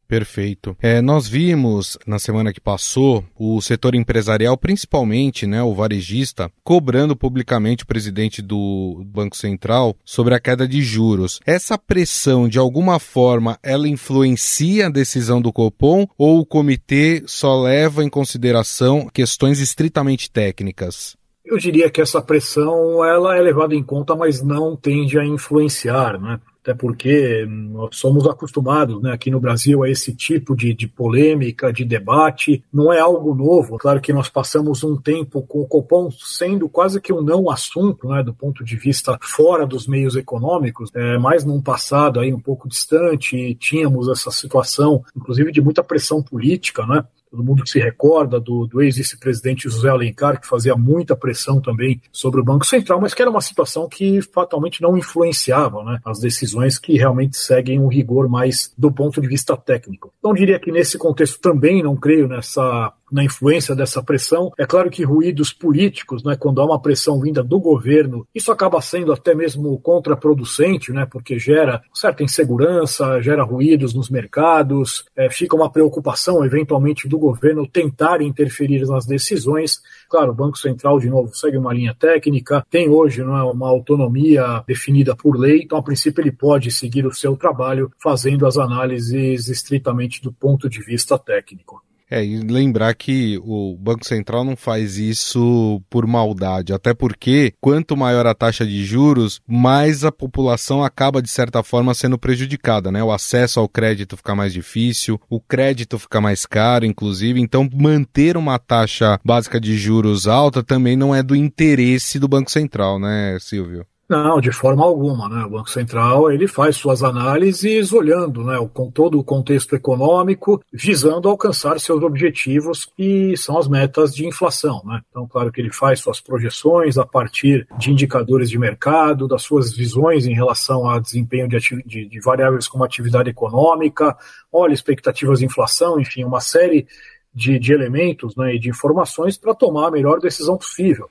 Perfeito. 0.07 0.75
É, 0.81 1.01
nós 1.01 1.27
vimos 1.27 1.97
na 2.07 2.17
semana 2.17 2.53
que 2.53 2.61
passou 2.61 3.25
o 3.37 3.61
setor 3.61 3.93
empresarial, 3.93 4.57
principalmente 4.57 5.45
né, 5.45 5.61
o 5.61 5.73
varejista, 5.73 6.49
cobrando 6.63 7.15
publicamente 7.15 7.83
o 7.83 7.87
presidente 7.87 8.41
do 8.41 9.03
Banco 9.05 9.35
Central 9.35 9.95
sobre 10.05 10.33
a 10.33 10.39
queda 10.39 10.67
de 10.67 10.81
juros. 10.81 11.41
Essa 11.45 11.77
pressão, 11.77 12.47
de 12.47 12.57
alguma 12.57 12.99
forma, 12.99 13.59
ela 13.61 13.87
influencia 13.87 14.87
a 14.87 14.91
decisão 14.91 15.41
do 15.41 15.51
Copom 15.51 16.07
ou 16.17 16.39
o 16.39 16.45
comitê 16.45 17.23
só 17.25 17.61
leva 17.61 18.03
em 18.03 18.09
consideração 18.09 19.09
questões 19.13 19.59
estritamente 19.59 20.31
técnicas? 20.31 21.17
Eu 21.45 21.57
diria 21.57 21.89
que 21.89 22.01
essa 22.01 22.21
pressão 22.21 23.03
ela 23.05 23.37
é 23.37 23.41
levada 23.41 23.73
em 23.73 23.81
conta, 23.81 24.15
mas 24.15 24.43
não 24.43 24.75
tende 24.75 25.17
a 25.17 25.25
influenciar, 25.25 26.19
né? 26.19 26.39
Até 26.67 26.73
porque 26.73 27.45
nós 27.47 27.95
somos 27.95 28.27
acostumados 28.27 29.01
né, 29.01 29.13
aqui 29.13 29.31
no 29.31 29.39
Brasil 29.39 29.83
a 29.83 29.89
esse 29.89 30.13
tipo 30.13 30.53
de, 30.53 30.73
de, 30.73 30.85
polêmica, 30.85 31.71
de 31.71 31.85
debate, 31.85 32.61
não 32.73 32.91
é 32.91 32.99
algo 32.99 33.33
novo. 33.33 33.77
Claro 33.77 34.01
que 34.01 34.11
nós 34.11 34.27
passamos 34.27 34.83
um 34.83 34.97
tempo 34.97 35.41
com 35.43 35.61
o 35.61 35.67
Copom 35.67 36.09
sendo 36.11 36.67
quase 36.67 36.99
que 36.99 37.13
um 37.13 37.21
não 37.21 37.49
assunto, 37.49 38.09
né, 38.09 38.21
do 38.21 38.33
ponto 38.33 38.65
de 38.65 38.75
vista 38.75 39.17
fora 39.21 39.65
dos 39.65 39.87
meios 39.87 40.17
econômicos, 40.17 40.91
é, 40.93 41.17
mas 41.17 41.45
num 41.45 41.61
passado 41.61 42.19
aí 42.19 42.33
um 42.33 42.39
pouco 42.39 42.67
distante 42.67 43.55
tínhamos 43.55 44.09
essa 44.09 44.29
situação, 44.29 45.01
inclusive 45.15 45.53
de 45.53 45.61
muita 45.61 45.81
pressão 45.81 46.21
política, 46.21 46.85
né, 46.85 47.05
Todo 47.37 47.45
mundo 47.45 47.67
se 47.67 47.79
recorda 47.79 48.39
do, 48.39 48.65
do 48.65 48.81
ex-vice-presidente 48.81 49.69
José 49.69 49.89
Alencar, 49.89 50.41
que 50.41 50.47
fazia 50.47 50.75
muita 50.75 51.15
pressão 51.15 51.61
também 51.61 52.01
sobre 52.11 52.41
o 52.41 52.43
Banco 52.43 52.65
Central, 52.65 52.99
mas 52.99 53.13
que 53.13 53.21
era 53.21 53.29
uma 53.29 53.41
situação 53.41 53.87
que 53.87 54.23
fatalmente 54.23 54.81
não 54.81 54.97
influenciava 54.97 55.83
né, 55.83 55.99
as 56.03 56.19
decisões 56.19 56.79
que 56.79 56.97
realmente 56.97 57.37
seguem 57.37 57.79
um 57.79 57.89
rigor 57.89 58.27
mais 58.27 58.73
do 58.75 58.91
ponto 58.91 59.21
de 59.21 59.27
vista 59.27 59.55
técnico. 59.55 60.11
Então, 60.17 60.33
diria 60.33 60.59
que 60.59 60.71
nesse 60.71 60.97
contexto 60.97 61.39
também 61.39 61.83
não 61.83 61.95
creio 61.95 62.27
nessa 62.27 62.91
na 63.11 63.23
influência 63.23 63.75
dessa 63.75 64.03
pressão. 64.03 64.51
É 64.57 64.65
claro 64.65 64.89
que 64.89 65.03
ruídos 65.03 65.53
políticos, 65.53 66.23
né, 66.23 66.35
quando 66.35 66.61
há 66.61 66.65
uma 66.65 66.81
pressão 66.81 67.19
vinda 67.19 67.43
do 67.43 67.59
governo, 67.59 68.27
isso 68.33 68.51
acaba 68.51 68.81
sendo 68.81 69.11
até 69.11 69.33
mesmo 69.33 69.77
contraproducente, 69.79 70.91
né, 70.91 71.05
porque 71.09 71.39
gera 71.39 71.81
certa 71.93 72.23
insegurança, 72.23 73.21
gera 73.21 73.43
ruídos 73.43 73.93
nos 73.93 74.09
mercados, 74.09 75.05
é, 75.15 75.29
fica 75.29 75.55
uma 75.55 75.71
preocupação 75.71 76.43
eventualmente 76.45 77.07
do 77.07 77.17
governo 77.17 77.67
tentar 77.67 78.21
interferir 78.21 78.85
nas 78.87 79.05
decisões. 79.05 79.81
Claro, 80.09 80.31
o 80.31 80.35
Banco 80.35 80.57
Central, 80.57 80.99
de 80.99 81.09
novo, 81.09 81.33
segue 81.33 81.57
uma 81.57 81.73
linha 81.73 81.95
técnica, 81.97 82.65
tem 82.69 82.89
hoje 82.89 83.23
não 83.23 83.37
é, 83.37 83.43
uma 83.43 83.67
autonomia 83.67 84.63
definida 84.67 85.15
por 85.15 85.37
lei, 85.37 85.61
então, 85.63 85.77
a 85.77 85.83
princípio, 85.83 86.21
ele 86.21 86.31
pode 86.31 86.71
seguir 86.71 87.05
o 87.05 87.13
seu 87.13 87.35
trabalho 87.35 87.91
fazendo 88.01 88.45
as 88.45 88.57
análises 88.57 89.47
estritamente 89.47 90.21
do 90.21 90.31
ponto 90.31 90.69
de 90.69 90.81
vista 90.81 91.17
técnico. 91.17 91.81
É, 92.09 92.23
e 92.23 92.39
lembrar 92.39 92.93
que 92.95 93.37
o 93.43 93.75
Banco 93.77 94.05
Central 94.05 94.45
não 94.45 94.55
faz 94.55 94.97
isso 94.97 95.81
por 95.89 96.07
maldade, 96.07 96.71
até 96.73 96.93
porque 96.93 97.53
quanto 97.59 97.97
maior 97.97 98.25
a 98.25 98.33
taxa 98.33 98.65
de 98.65 98.85
juros, 98.85 99.41
mais 99.45 100.05
a 100.05 100.11
população 100.11 100.83
acaba 100.83 101.21
de 101.21 101.29
certa 101.29 101.61
forma 101.61 101.93
sendo 101.93 102.17
prejudicada, 102.17 102.89
né? 102.91 103.03
O 103.03 103.11
acesso 103.11 103.59
ao 103.59 103.67
crédito 103.67 104.15
fica 104.15 104.33
mais 104.33 104.53
difícil, 104.53 105.19
o 105.29 105.41
crédito 105.41 105.99
fica 105.99 106.21
mais 106.21 106.45
caro, 106.45 106.85
inclusive, 106.85 107.41
então 107.41 107.67
manter 107.73 108.37
uma 108.37 108.57
taxa 108.57 109.19
básica 109.23 109.59
de 109.59 109.77
juros 109.77 110.27
alta 110.27 110.63
também 110.63 110.95
não 110.95 111.13
é 111.13 111.21
do 111.21 111.35
interesse 111.35 112.19
do 112.19 112.27
Banco 112.27 112.49
Central, 112.49 112.99
né, 112.99 113.37
Silvio? 113.41 113.85
Não, 114.09 114.39
de 114.39 114.53
forma 114.53 114.85
alguma. 114.85 115.27
Né? 115.27 115.43
O 115.43 115.49
Banco 115.49 115.69
Central 115.69 116.31
ele 116.31 116.47
faz 116.47 116.77
suas 116.77 117.03
análises 117.03 117.91
olhando 117.91 118.41
né, 118.43 118.57
com 118.73 118.89
todo 118.89 119.19
o 119.19 119.23
contexto 119.23 119.75
econômico, 119.75 120.63
visando 120.71 121.27
alcançar 121.27 121.77
seus 121.79 122.01
objetivos, 122.01 122.85
que 122.85 123.35
são 123.35 123.57
as 123.57 123.67
metas 123.67 124.15
de 124.15 124.25
inflação. 124.25 124.81
Né? 124.85 125.01
Então, 125.09 125.27
claro 125.27 125.51
que 125.51 125.59
ele 125.59 125.73
faz 125.73 125.99
suas 125.99 126.21
projeções 126.21 126.97
a 126.97 127.05
partir 127.05 127.67
de 127.77 127.91
indicadores 127.91 128.49
de 128.49 128.57
mercado, 128.57 129.27
das 129.27 129.41
suas 129.41 129.75
visões 129.75 130.25
em 130.25 130.33
relação 130.33 130.89
ao 130.89 131.01
desempenho 131.01 131.49
de, 131.49 131.57
de, 131.85 132.07
de 132.07 132.19
variáveis 132.21 132.67
como 132.67 132.85
atividade 132.85 133.29
econômica, 133.29 134.15
olha 134.51 134.73
expectativas 134.73 135.39
de 135.39 135.45
inflação, 135.45 135.99
enfim, 135.99 136.23
uma 136.23 136.39
série 136.39 136.87
de, 137.33 137.59
de 137.59 137.73
elementos 137.73 138.37
né, 138.37 138.55
e 138.55 138.59
de 138.59 138.69
informações 138.69 139.37
para 139.37 139.53
tomar 139.53 139.89
a 139.89 139.91
melhor 139.91 140.19
decisão 140.19 140.57
possível 140.57 141.09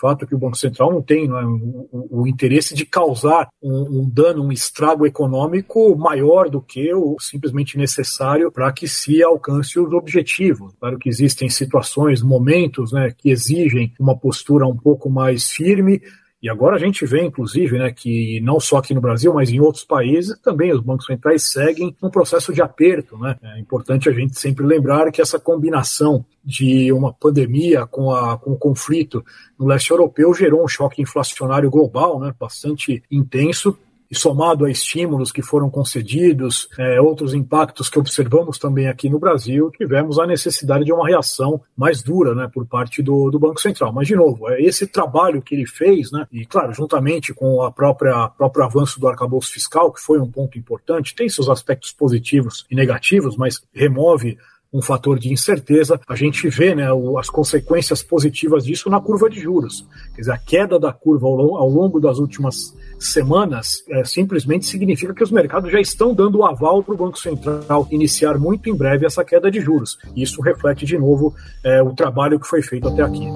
fato 0.00 0.26
que 0.26 0.34
o 0.34 0.38
Banco 0.38 0.56
Central 0.56 0.92
não 0.92 1.02
tem 1.02 1.26
não 1.26 1.38
é, 1.38 1.44
o, 1.44 2.22
o, 2.22 2.26
interesse 2.26 2.74
de 2.74 2.86
causar 2.86 3.48
um, 3.62 4.00
um, 4.00 4.10
dano, 4.10 4.44
um 4.44 4.52
estrago 4.52 5.06
econômico 5.06 5.96
maior 5.96 6.48
do 6.48 6.60
que 6.60 6.92
o 6.94 7.16
simplesmente 7.20 7.76
necessário 7.76 8.50
para 8.50 8.72
que 8.72 8.86
se 8.86 9.22
alcance 9.22 9.78
os 9.78 9.92
objetivos. 9.92 10.72
Claro 10.78 10.98
que 10.98 11.08
existem 11.08 11.48
situações, 11.48 12.22
momentos 12.22 12.92
né, 12.92 13.12
que 13.16 13.30
exigem 13.30 13.92
uma 13.98 14.16
postura 14.16 14.66
um 14.66 14.76
pouco 14.76 15.10
mais 15.10 15.50
firme, 15.50 16.00
e 16.40 16.48
agora 16.48 16.76
a 16.76 16.78
gente 16.78 17.04
vê, 17.04 17.24
inclusive, 17.24 17.78
né, 17.78 17.90
que 17.90 18.40
não 18.42 18.60
só 18.60 18.76
aqui 18.76 18.94
no 18.94 19.00
Brasil, 19.00 19.34
mas 19.34 19.50
em 19.50 19.58
outros 19.58 19.84
países, 19.84 20.38
também 20.38 20.72
os 20.72 20.80
bancos 20.80 21.06
centrais 21.06 21.50
seguem 21.50 21.96
um 22.00 22.08
processo 22.08 22.52
de 22.52 22.62
aperto. 22.62 23.18
Né? 23.18 23.36
É 23.42 23.58
importante 23.58 24.08
a 24.08 24.12
gente 24.12 24.38
sempre 24.38 24.64
lembrar 24.64 25.10
que 25.10 25.20
essa 25.20 25.40
combinação 25.40 26.24
de 26.44 26.92
uma 26.92 27.12
pandemia 27.12 27.86
com, 27.86 28.12
a, 28.12 28.38
com 28.38 28.52
o 28.52 28.58
conflito 28.58 29.24
no 29.58 29.66
leste 29.66 29.90
europeu 29.90 30.32
gerou 30.32 30.62
um 30.62 30.68
choque 30.68 31.02
inflacionário 31.02 31.68
global 31.68 32.20
né, 32.20 32.32
bastante 32.38 33.02
intenso 33.10 33.76
e 34.10 34.16
somado 34.16 34.64
a 34.64 34.70
estímulos 34.70 35.30
que 35.30 35.42
foram 35.42 35.68
concedidos, 35.68 36.68
é, 36.78 37.00
outros 37.00 37.34
impactos 37.34 37.88
que 37.88 37.98
observamos 37.98 38.58
também 38.58 38.88
aqui 38.88 39.08
no 39.08 39.18
Brasil, 39.18 39.70
tivemos 39.70 40.18
a 40.18 40.26
necessidade 40.26 40.84
de 40.84 40.92
uma 40.92 41.06
reação 41.06 41.60
mais 41.76 42.02
dura 42.02 42.34
né, 42.34 42.48
por 42.52 42.66
parte 42.66 43.02
do, 43.02 43.30
do 43.30 43.38
Banco 43.38 43.60
Central. 43.60 43.92
Mas, 43.92 44.08
de 44.08 44.16
novo, 44.16 44.48
é 44.50 44.62
esse 44.62 44.86
trabalho 44.86 45.42
que 45.42 45.54
ele 45.54 45.66
fez, 45.66 46.10
né, 46.10 46.26
e 46.32 46.46
claro, 46.46 46.72
juntamente 46.72 47.34
com 47.34 47.62
a 47.62 47.70
própria 47.70 48.28
próprio 48.28 48.64
avanço 48.64 49.00
do 49.00 49.08
arcabouço 49.08 49.52
fiscal, 49.52 49.92
que 49.92 50.00
foi 50.00 50.18
um 50.18 50.30
ponto 50.30 50.58
importante, 50.58 51.14
tem 51.14 51.28
seus 51.28 51.48
aspectos 51.48 51.92
positivos 51.92 52.64
e 52.70 52.74
negativos, 52.74 53.36
mas 53.36 53.60
remove 53.72 54.38
um 54.72 54.82
fator 54.82 55.18
de 55.18 55.32
incerteza, 55.32 55.98
a 56.06 56.14
gente 56.14 56.46
vê 56.48 56.74
né, 56.74 56.86
as 57.18 57.30
consequências 57.30 58.02
positivas 58.02 58.64
disso 58.64 58.90
na 58.90 59.00
curva 59.00 59.30
de 59.30 59.40
juros. 59.40 59.86
Quer 60.14 60.20
dizer, 60.20 60.32
a 60.32 60.38
queda 60.38 60.78
da 60.78 60.92
curva 60.92 61.26
ao 61.26 61.68
longo 61.68 61.98
das 61.98 62.18
últimas 62.18 62.76
semanas 62.98 63.82
é, 63.88 64.04
simplesmente 64.04 64.66
significa 64.66 65.14
que 65.14 65.22
os 65.22 65.30
mercados 65.30 65.72
já 65.72 65.80
estão 65.80 66.14
dando 66.14 66.38
o 66.38 66.44
aval 66.44 66.82
para 66.82 66.94
o 66.94 66.98
Banco 66.98 67.18
Central 67.18 67.88
iniciar 67.90 68.38
muito 68.38 68.68
em 68.68 68.74
breve 68.74 69.06
essa 69.06 69.24
queda 69.24 69.50
de 69.50 69.60
juros. 69.60 69.96
Isso 70.14 70.42
reflete 70.42 70.84
de 70.84 70.98
novo 70.98 71.34
é, 71.64 71.82
o 71.82 71.94
trabalho 71.94 72.38
que 72.38 72.46
foi 72.46 72.60
feito 72.60 72.88
até 72.88 73.02
aqui. 73.02 73.26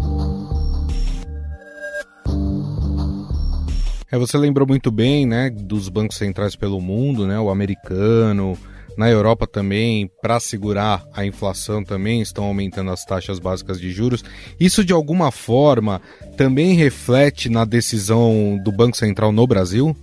É, 4.11 4.19
você 4.19 4.37
lembrou 4.37 4.69
muito 4.69 4.91
bem, 4.91 5.25
né, 5.25 5.49
dos 5.49 5.89
bancos 5.89 6.19
centrais 6.19 6.55
pelo 6.55 6.79
mundo, 6.83 7.27
né, 7.27 7.41
o 7.41 7.49
americano, 7.49 8.59
na 8.96 9.11
Europa 9.11 9.46
também, 9.46 10.11
para 10.20 10.38
segurar 10.40 11.04
a 11.12 11.25
inflação 11.25 11.82
também, 11.82 12.20
estão 12.20 12.44
aumentando 12.44 12.90
as 12.90 13.04
taxas 13.04 13.38
básicas 13.38 13.80
de 13.80 13.90
juros. 13.90 14.25
Isso 14.58 14.84
de 14.84 14.92
alguma 14.92 15.30
forma 15.30 16.00
também 16.37 16.75
reflete 16.75 17.49
na 17.49 17.64
decisão 17.64 18.58
do 18.62 18.72
Banco 18.72 18.96
Central 18.96 19.32
no 19.32 19.46
Brasil? 19.46 19.96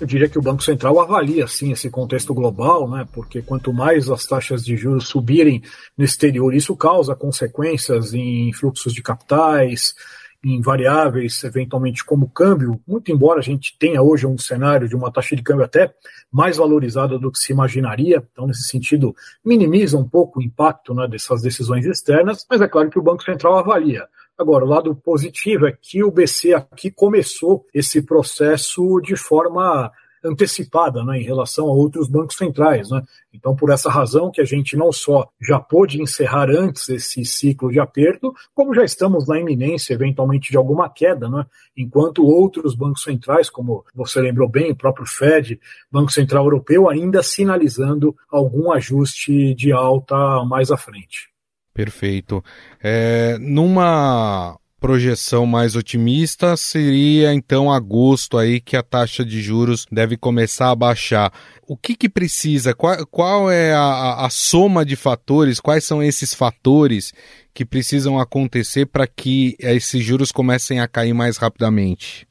Eu 0.00 0.06
diria 0.06 0.28
que 0.28 0.38
o 0.38 0.42
Banco 0.42 0.62
Central 0.62 0.98
avalia 1.00 1.46
sim 1.46 1.70
esse 1.70 1.88
contexto 1.88 2.34
global, 2.34 2.88
né? 2.88 3.06
Porque 3.12 3.40
quanto 3.40 3.72
mais 3.72 4.10
as 4.10 4.26
taxas 4.26 4.64
de 4.64 4.76
juros 4.76 5.06
subirem 5.06 5.62
no 5.96 6.04
exterior, 6.04 6.52
isso 6.52 6.76
causa 6.76 7.14
consequências 7.14 8.12
em 8.12 8.52
fluxos 8.52 8.92
de 8.92 9.02
capitais, 9.02 9.94
em 10.44 10.60
variáveis, 10.60 11.42
eventualmente 11.42 12.04
como 12.04 12.28
câmbio, 12.28 12.80
muito 12.86 13.10
embora 13.10 13.40
a 13.40 13.42
gente 13.42 13.76
tenha 13.78 14.02
hoje 14.02 14.26
um 14.26 14.36
cenário 14.36 14.88
de 14.88 14.94
uma 14.94 15.12
taxa 15.12 15.34
de 15.34 15.42
câmbio 15.42 15.64
até 15.64 15.92
mais 16.30 16.56
valorizada 16.56 17.18
do 17.18 17.30
que 17.30 17.38
se 17.38 17.52
imaginaria, 17.52 18.22
então 18.32 18.46
nesse 18.46 18.68
sentido 18.68 19.14
minimiza 19.44 19.96
um 19.96 20.08
pouco 20.08 20.38
o 20.38 20.42
impacto 20.42 20.94
né, 20.94 21.08
dessas 21.08 21.42
decisões 21.42 21.86
externas, 21.86 22.46
mas 22.48 22.60
é 22.60 22.68
claro 22.68 22.90
que 22.90 22.98
o 22.98 23.02
Banco 23.02 23.22
Central 23.22 23.56
avalia. 23.56 24.06
Agora, 24.36 24.64
o 24.64 24.68
lado 24.68 24.94
positivo 24.96 25.66
é 25.66 25.72
que 25.72 26.02
o 26.02 26.10
BC 26.10 26.54
aqui 26.54 26.90
começou 26.90 27.64
esse 27.72 28.02
processo 28.02 29.00
de 29.00 29.16
forma 29.16 29.92
antecipada 30.24 31.04
né, 31.04 31.20
em 31.20 31.22
relação 31.22 31.66
a 31.66 31.72
outros 31.72 32.08
bancos 32.08 32.36
centrais. 32.36 32.90
Né? 32.90 33.02
Então, 33.32 33.54
por 33.54 33.70
essa 33.70 33.90
razão 33.90 34.30
que 34.30 34.40
a 34.40 34.44
gente 34.44 34.76
não 34.76 34.90
só 34.90 35.28
já 35.40 35.60
pôde 35.60 36.00
encerrar 36.00 36.48
antes 36.48 36.88
esse 36.88 37.24
ciclo 37.24 37.70
de 37.70 37.78
aperto, 37.78 38.32
como 38.54 38.74
já 38.74 38.84
estamos 38.84 39.28
na 39.28 39.38
iminência, 39.38 39.94
eventualmente, 39.94 40.50
de 40.50 40.56
alguma 40.56 40.88
queda, 40.88 41.28
né? 41.28 41.44
enquanto 41.76 42.24
outros 42.24 42.74
bancos 42.74 43.02
centrais, 43.02 43.50
como 43.50 43.84
você 43.94 44.20
lembrou 44.20 44.48
bem, 44.48 44.72
o 44.72 44.76
próprio 44.76 45.06
Fed, 45.06 45.60
Banco 45.90 46.12
Central 46.12 46.44
Europeu, 46.44 46.88
ainda 46.88 47.22
sinalizando 47.22 48.16
algum 48.30 48.72
ajuste 48.72 49.54
de 49.54 49.72
alta 49.72 50.16
mais 50.44 50.70
à 50.70 50.76
frente. 50.76 51.28
Perfeito. 51.74 52.42
É, 52.80 53.36
numa 53.38 54.56
projeção 54.84 55.46
mais 55.46 55.76
otimista 55.76 56.58
seria 56.58 57.32
então 57.32 57.72
agosto 57.72 58.36
aí 58.36 58.60
que 58.60 58.76
a 58.76 58.82
taxa 58.82 59.24
de 59.24 59.40
juros 59.40 59.86
deve 59.90 60.14
começar 60.14 60.70
a 60.70 60.74
baixar. 60.74 61.32
O 61.66 61.74
que, 61.74 61.96
que 61.96 62.06
precisa? 62.06 62.74
Qual, 62.74 63.06
qual 63.06 63.50
é 63.50 63.72
a, 63.72 64.26
a 64.26 64.28
soma 64.28 64.84
de 64.84 64.94
fatores? 64.94 65.58
Quais 65.58 65.84
são 65.84 66.02
esses 66.02 66.34
fatores 66.34 67.14
que 67.54 67.64
precisam 67.64 68.18
acontecer 68.18 68.84
para 68.84 69.06
que 69.06 69.56
esses 69.58 70.04
juros 70.04 70.30
comecem 70.30 70.80
a 70.80 70.86
cair 70.86 71.14
mais 71.14 71.38
rapidamente? 71.38 72.28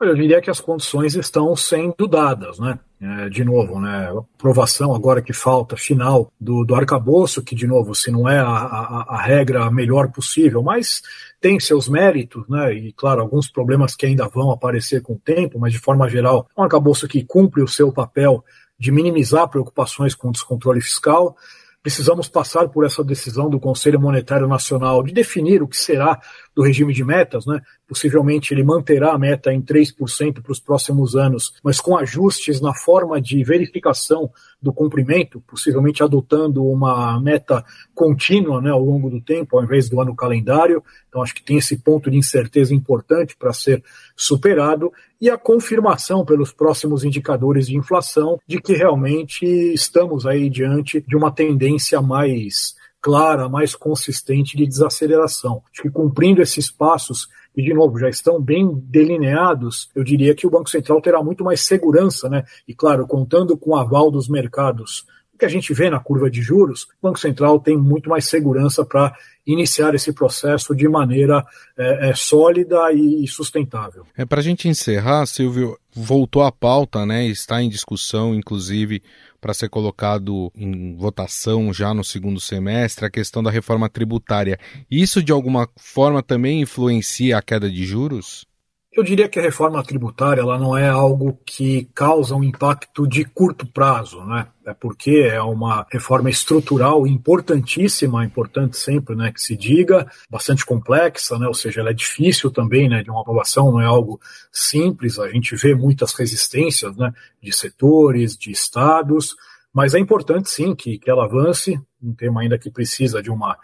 Eu 0.00 0.16
diria 0.16 0.40
que 0.40 0.50
as 0.50 0.58
condições 0.58 1.14
estão 1.14 1.54
sendo 1.54 2.08
dadas, 2.08 2.58
né? 2.58 2.80
É, 3.04 3.28
de 3.28 3.44
novo, 3.44 3.80
né? 3.80 4.14
Aprovação 4.38 4.94
agora 4.94 5.20
que 5.20 5.32
falta 5.32 5.76
final 5.76 6.32
do, 6.40 6.64
do 6.64 6.72
arcabouço, 6.72 7.42
que 7.42 7.52
de 7.52 7.66
novo, 7.66 7.96
se 7.96 8.12
não 8.12 8.28
é 8.28 8.38
a, 8.38 8.46
a, 8.46 9.04
a 9.08 9.22
regra 9.22 9.68
melhor 9.72 10.12
possível, 10.12 10.62
mas 10.62 11.02
tem 11.40 11.58
seus 11.58 11.88
méritos, 11.88 12.48
né? 12.48 12.72
E 12.72 12.92
claro, 12.92 13.20
alguns 13.20 13.50
problemas 13.50 13.96
que 13.96 14.06
ainda 14.06 14.28
vão 14.28 14.52
aparecer 14.52 15.02
com 15.02 15.14
o 15.14 15.18
tempo, 15.18 15.58
mas 15.58 15.72
de 15.72 15.80
forma 15.80 16.08
geral, 16.08 16.46
é 16.56 16.60
um 16.60 16.62
arcabouço 16.62 17.08
que 17.08 17.24
cumpre 17.24 17.60
o 17.60 17.66
seu 17.66 17.92
papel 17.92 18.44
de 18.78 18.92
minimizar 18.92 19.48
preocupações 19.48 20.14
com 20.14 20.28
o 20.28 20.32
descontrole 20.32 20.80
fiscal 20.80 21.36
precisamos 21.82 22.28
passar 22.28 22.68
por 22.68 22.86
essa 22.86 23.02
decisão 23.02 23.50
do 23.50 23.58
Conselho 23.58 24.00
Monetário 24.00 24.46
Nacional 24.46 25.02
de 25.02 25.12
definir 25.12 25.62
o 25.62 25.68
que 25.68 25.76
será 25.76 26.20
do 26.54 26.62
regime 26.62 26.92
de 26.92 27.04
metas, 27.04 27.46
né? 27.46 27.60
Possivelmente 27.88 28.52
ele 28.52 28.62
manterá 28.62 29.12
a 29.12 29.18
meta 29.18 29.52
em 29.52 29.60
3% 29.60 30.42
para 30.42 30.52
os 30.52 30.60
próximos 30.60 31.16
anos, 31.16 31.54
mas 31.62 31.80
com 31.80 31.96
ajustes 31.96 32.60
na 32.60 32.74
forma 32.74 33.20
de 33.20 33.42
verificação 33.42 34.30
do 34.60 34.72
cumprimento, 34.72 35.42
possivelmente 35.46 36.02
adotando 36.02 36.64
uma 36.64 37.20
meta 37.20 37.64
contínua 37.94 38.60
né, 38.60 38.70
ao 38.70 38.82
longo 38.82 39.10
do 39.10 39.20
tempo, 39.20 39.56
ao 39.56 39.64
invés 39.64 39.88
do 39.88 40.00
ano 40.00 40.14
calendário. 40.14 40.82
Então, 41.08 41.22
acho 41.22 41.34
que 41.34 41.42
tem 41.42 41.58
esse 41.58 41.78
ponto 41.78 42.10
de 42.10 42.16
incerteza 42.16 42.74
importante 42.74 43.36
para 43.36 43.52
ser 43.52 43.82
superado 44.16 44.92
e 45.20 45.30
a 45.30 45.38
confirmação 45.38 46.24
pelos 46.24 46.52
próximos 46.52 47.04
indicadores 47.04 47.66
de 47.66 47.76
inflação 47.76 48.38
de 48.46 48.60
que 48.60 48.74
realmente 48.74 49.44
estamos 49.44 50.26
aí 50.26 50.48
diante 50.48 51.00
de 51.00 51.16
uma 51.16 51.32
tendência 51.32 52.00
mais 52.00 52.74
clara, 53.02 53.48
mais 53.48 53.74
consistente 53.74 54.56
de 54.56 54.64
desaceleração. 54.64 55.62
Acho 55.72 55.82
que 55.82 55.90
cumprindo 55.90 56.40
esses 56.40 56.70
passos, 56.70 57.28
e 57.54 57.62
de 57.62 57.74
novo, 57.74 57.98
já 57.98 58.08
estão 58.08 58.40
bem 58.40 58.72
delineados, 58.84 59.90
eu 59.94 60.04
diria 60.04 60.34
que 60.34 60.46
o 60.46 60.50
Banco 60.50 60.70
Central 60.70 61.02
terá 61.02 61.22
muito 61.22 61.42
mais 61.42 61.62
segurança, 61.62 62.28
né? 62.28 62.44
E 62.66 62.74
claro, 62.74 63.06
contando 63.06 63.56
com 63.58 63.70
o 63.70 63.76
aval 63.76 64.10
dos 64.10 64.28
mercados 64.28 65.04
que 65.42 65.46
a 65.46 65.48
gente 65.48 65.74
vê 65.74 65.90
na 65.90 65.98
curva 65.98 66.30
de 66.30 66.40
juros, 66.40 66.84
o 66.84 66.86
Banco 67.02 67.18
Central 67.18 67.58
tem 67.58 67.76
muito 67.76 68.08
mais 68.08 68.26
segurança 68.26 68.84
para 68.84 69.12
iniciar 69.44 69.92
esse 69.92 70.12
processo 70.12 70.72
de 70.72 70.88
maneira 70.88 71.44
é, 71.76 72.10
é, 72.10 72.14
sólida 72.14 72.92
e 72.92 73.26
sustentável. 73.26 74.06
É 74.16 74.24
para 74.24 74.38
a 74.38 74.42
gente 74.42 74.68
encerrar, 74.68 75.26
Silvio, 75.26 75.76
voltou 75.92 76.44
à 76.44 76.52
pauta, 76.52 77.04
né? 77.04 77.26
Está 77.26 77.60
em 77.60 77.68
discussão, 77.68 78.36
inclusive, 78.36 79.02
para 79.40 79.52
ser 79.52 79.68
colocado 79.68 80.52
em 80.54 80.94
votação 80.94 81.72
já 81.72 81.92
no 81.92 82.04
segundo 82.04 82.38
semestre 82.38 83.04
a 83.04 83.10
questão 83.10 83.42
da 83.42 83.50
reforma 83.50 83.88
tributária. 83.88 84.60
Isso 84.88 85.20
de 85.20 85.32
alguma 85.32 85.68
forma 85.76 86.22
também 86.22 86.60
influencia 86.60 87.36
a 87.36 87.42
queda 87.42 87.68
de 87.68 87.84
juros? 87.84 88.46
Eu 88.94 89.02
diria 89.02 89.26
que 89.26 89.38
a 89.38 89.42
reforma 89.42 89.82
tributária 89.82 90.42
ela 90.42 90.58
não 90.58 90.76
é 90.76 90.86
algo 90.86 91.40
que 91.46 91.88
causa 91.94 92.34
um 92.34 92.44
impacto 92.44 93.08
de 93.08 93.24
curto 93.24 93.66
prazo, 93.66 94.22
né? 94.26 94.48
É 94.66 94.74
porque 94.74 95.30
é 95.32 95.40
uma 95.40 95.86
reforma 95.90 96.28
estrutural 96.28 97.06
importantíssima, 97.06 98.22
importante 98.22 98.76
sempre, 98.76 99.16
né, 99.16 99.32
que 99.32 99.40
se 99.40 99.56
diga, 99.56 100.06
bastante 100.28 100.66
complexa, 100.66 101.38
né? 101.38 101.48
Ou 101.48 101.54
seja, 101.54 101.80
ela 101.80 101.88
é 101.88 101.94
difícil 101.94 102.50
também, 102.50 102.86
né, 102.86 103.02
de 103.02 103.10
uma 103.10 103.22
aprovação, 103.22 103.72
não 103.72 103.80
é 103.80 103.86
algo 103.86 104.20
simples. 104.52 105.18
A 105.18 105.30
gente 105.30 105.56
vê 105.56 105.74
muitas 105.74 106.12
resistências, 106.12 106.94
né, 106.94 107.14
de 107.42 107.50
setores, 107.50 108.36
de 108.36 108.50
estados, 108.50 109.34
mas 109.72 109.94
é 109.94 109.98
importante 109.98 110.50
sim 110.50 110.74
que, 110.74 110.98
que 110.98 111.10
ela 111.10 111.24
avance. 111.24 111.80
Um 112.02 112.12
tema 112.12 112.42
ainda 112.42 112.58
que 112.58 112.70
precisa 112.70 113.22
de 113.22 113.30
uma 113.30 113.56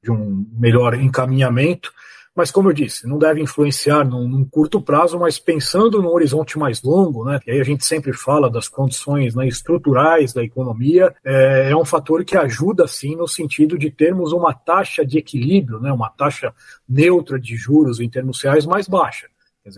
de 0.00 0.12
um 0.12 0.46
melhor 0.56 0.94
encaminhamento 0.94 1.92
mas 2.36 2.50
como 2.50 2.68
eu 2.68 2.74
disse, 2.74 3.06
não 3.06 3.18
deve 3.18 3.40
influenciar 3.40 4.04
num, 4.04 4.28
num, 4.28 4.44
curto 4.44 4.78
prazo, 4.78 5.18
mas 5.18 5.38
pensando 5.38 6.02
num 6.02 6.10
horizonte 6.10 6.58
mais 6.58 6.82
longo, 6.82 7.24
né? 7.24 7.40
E 7.46 7.50
aí 7.50 7.60
a 7.60 7.64
gente 7.64 7.82
sempre 7.86 8.12
fala 8.12 8.50
das 8.50 8.68
condições 8.68 9.34
né, 9.34 9.48
estruturais 9.48 10.34
da 10.34 10.44
economia, 10.44 11.14
é, 11.24 11.70
é, 11.70 11.76
um 11.76 11.84
fator 11.84 12.22
que 12.26 12.36
ajuda 12.36 12.86
sim 12.86 13.16
no 13.16 13.26
sentido 13.26 13.78
de 13.78 13.90
termos 13.90 14.32
uma 14.32 14.52
taxa 14.52 15.04
de 15.04 15.16
equilíbrio, 15.16 15.80
né? 15.80 15.90
Uma 15.90 16.10
taxa 16.10 16.52
neutra 16.86 17.40
de 17.40 17.56
juros 17.56 18.00
em 18.00 18.10
termos 18.10 18.42
reais 18.42 18.66
mais 18.66 18.86
baixa. 18.86 19.28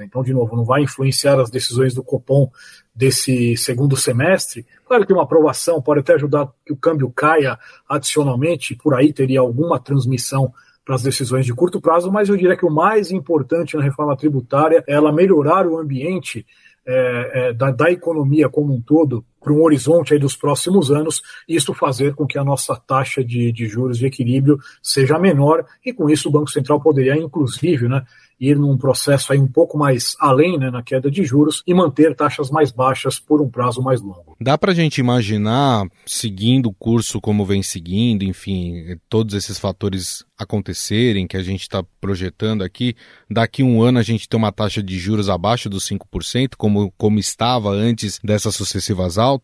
Então, 0.00 0.22
de 0.22 0.34
novo, 0.34 0.54
não 0.54 0.64
vai 0.64 0.82
influenciar 0.82 1.40
as 1.40 1.50
decisões 1.50 1.94
do 1.94 2.02
Copom 2.02 2.50
desse 2.94 3.56
segundo 3.56 3.96
semestre. 3.96 4.66
Claro 4.84 5.06
que 5.06 5.12
uma 5.12 5.22
aprovação 5.22 5.80
pode 5.80 6.00
até 6.00 6.14
ajudar 6.14 6.52
que 6.66 6.72
o 6.72 6.76
câmbio 6.76 7.10
caia 7.10 7.58
adicionalmente, 7.88 8.74
por 8.74 8.94
aí 8.94 9.14
teria 9.14 9.40
alguma 9.40 9.80
transmissão 9.80 10.52
para 10.88 10.94
as 10.94 11.02
decisões 11.02 11.44
de 11.44 11.52
curto 11.52 11.82
prazo, 11.82 12.10
mas 12.10 12.30
eu 12.30 12.36
diria 12.38 12.56
que 12.56 12.64
o 12.64 12.70
mais 12.70 13.10
importante 13.10 13.76
na 13.76 13.82
reforma 13.82 14.16
tributária 14.16 14.82
é 14.88 14.94
ela 14.94 15.12
melhorar 15.12 15.66
o 15.66 15.76
ambiente 15.76 16.46
é, 16.86 17.50
é, 17.50 17.52
da, 17.52 17.70
da, 17.70 17.90
economia 17.90 18.48
como 18.48 18.72
um 18.72 18.80
todo 18.80 19.22
para 19.48 19.54
um 19.54 19.62
horizonte 19.62 20.12
aí 20.12 20.20
dos 20.20 20.36
próximos 20.36 20.90
anos, 20.90 21.22
isso 21.48 21.72
fazer 21.72 22.14
com 22.14 22.26
que 22.26 22.38
a 22.38 22.44
nossa 22.44 22.76
taxa 22.76 23.24
de, 23.24 23.50
de 23.50 23.66
juros 23.66 23.96
de 23.96 24.06
equilíbrio 24.06 24.58
seja 24.82 25.18
menor, 25.18 25.64
e 25.84 25.90
com 25.90 26.10
isso 26.10 26.28
o 26.28 26.32
Banco 26.32 26.50
Central 26.50 26.78
poderia, 26.82 27.16
inclusive, 27.16 27.88
né, 27.88 28.04
ir 28.40 28.56
num 28.56 28.76
processo 28.76 29.32
aí 29.32 29.38
um 29.38 29.48
pouco 29.48 29.76
mais 29.76 30.14
além 30.20 30.58
né, 30.58 30.70
na 30.70 30.82
queda 30.82 31.10
de 31.10 31.24
juros 31.24 31.62
e 31.66 31.74
manter 31.74 32.14
taxas 32.14 32.50
mais 32.50 32.70
baixas 32.70 33.18
por 33.18 33.40
um 33.40 33.48
prazo 33.48 33.82
mais 33.82 34.00
longo. 34.00 34.36
Dá 34.40 34.56
para 34.56 34.72
a 34.72 34.74
gente 34.74 34.98
imaginar, 34.98 35.86
seguindo 36.06 36.66
o 36.66 36.74
curso 36.74 37.20
como 37.20 37.44
vem 37.44 37.62
seguindo, 37.62 38.22
enfim, 38.22 38.96
todos 39.08 39.34
esses 39.34 39.58
fatores 39.58 40.24
acontecerem 40.38 41.26
que 41.26 41.36
a 41.36 41.42
gente 41.42 41.62
está 41.62 41.82
projetando 42.00 42.62
aqui, 42.62 42.94
daqui 43.28 43.64
um 43.64 43.82
ano 43.82 43.98
a 43.98 44.02
gente 44.02 44.28
ter 44.28 44.36
uma 44.36 44.52
taxa 44.52 44.80
de 44.80 44.96
juros 44.96 45.28
abaixo 45.28 45.68
dos 45.68 45.88
5%, 45.88 46.50
como, 46.56 46.92
como 46.96 47.18
estava 47.18 47.70
antes 47.70 48.20
dessas 48.22 48.54
sucessivas 48.54 49.18
altas? 49.18 49.37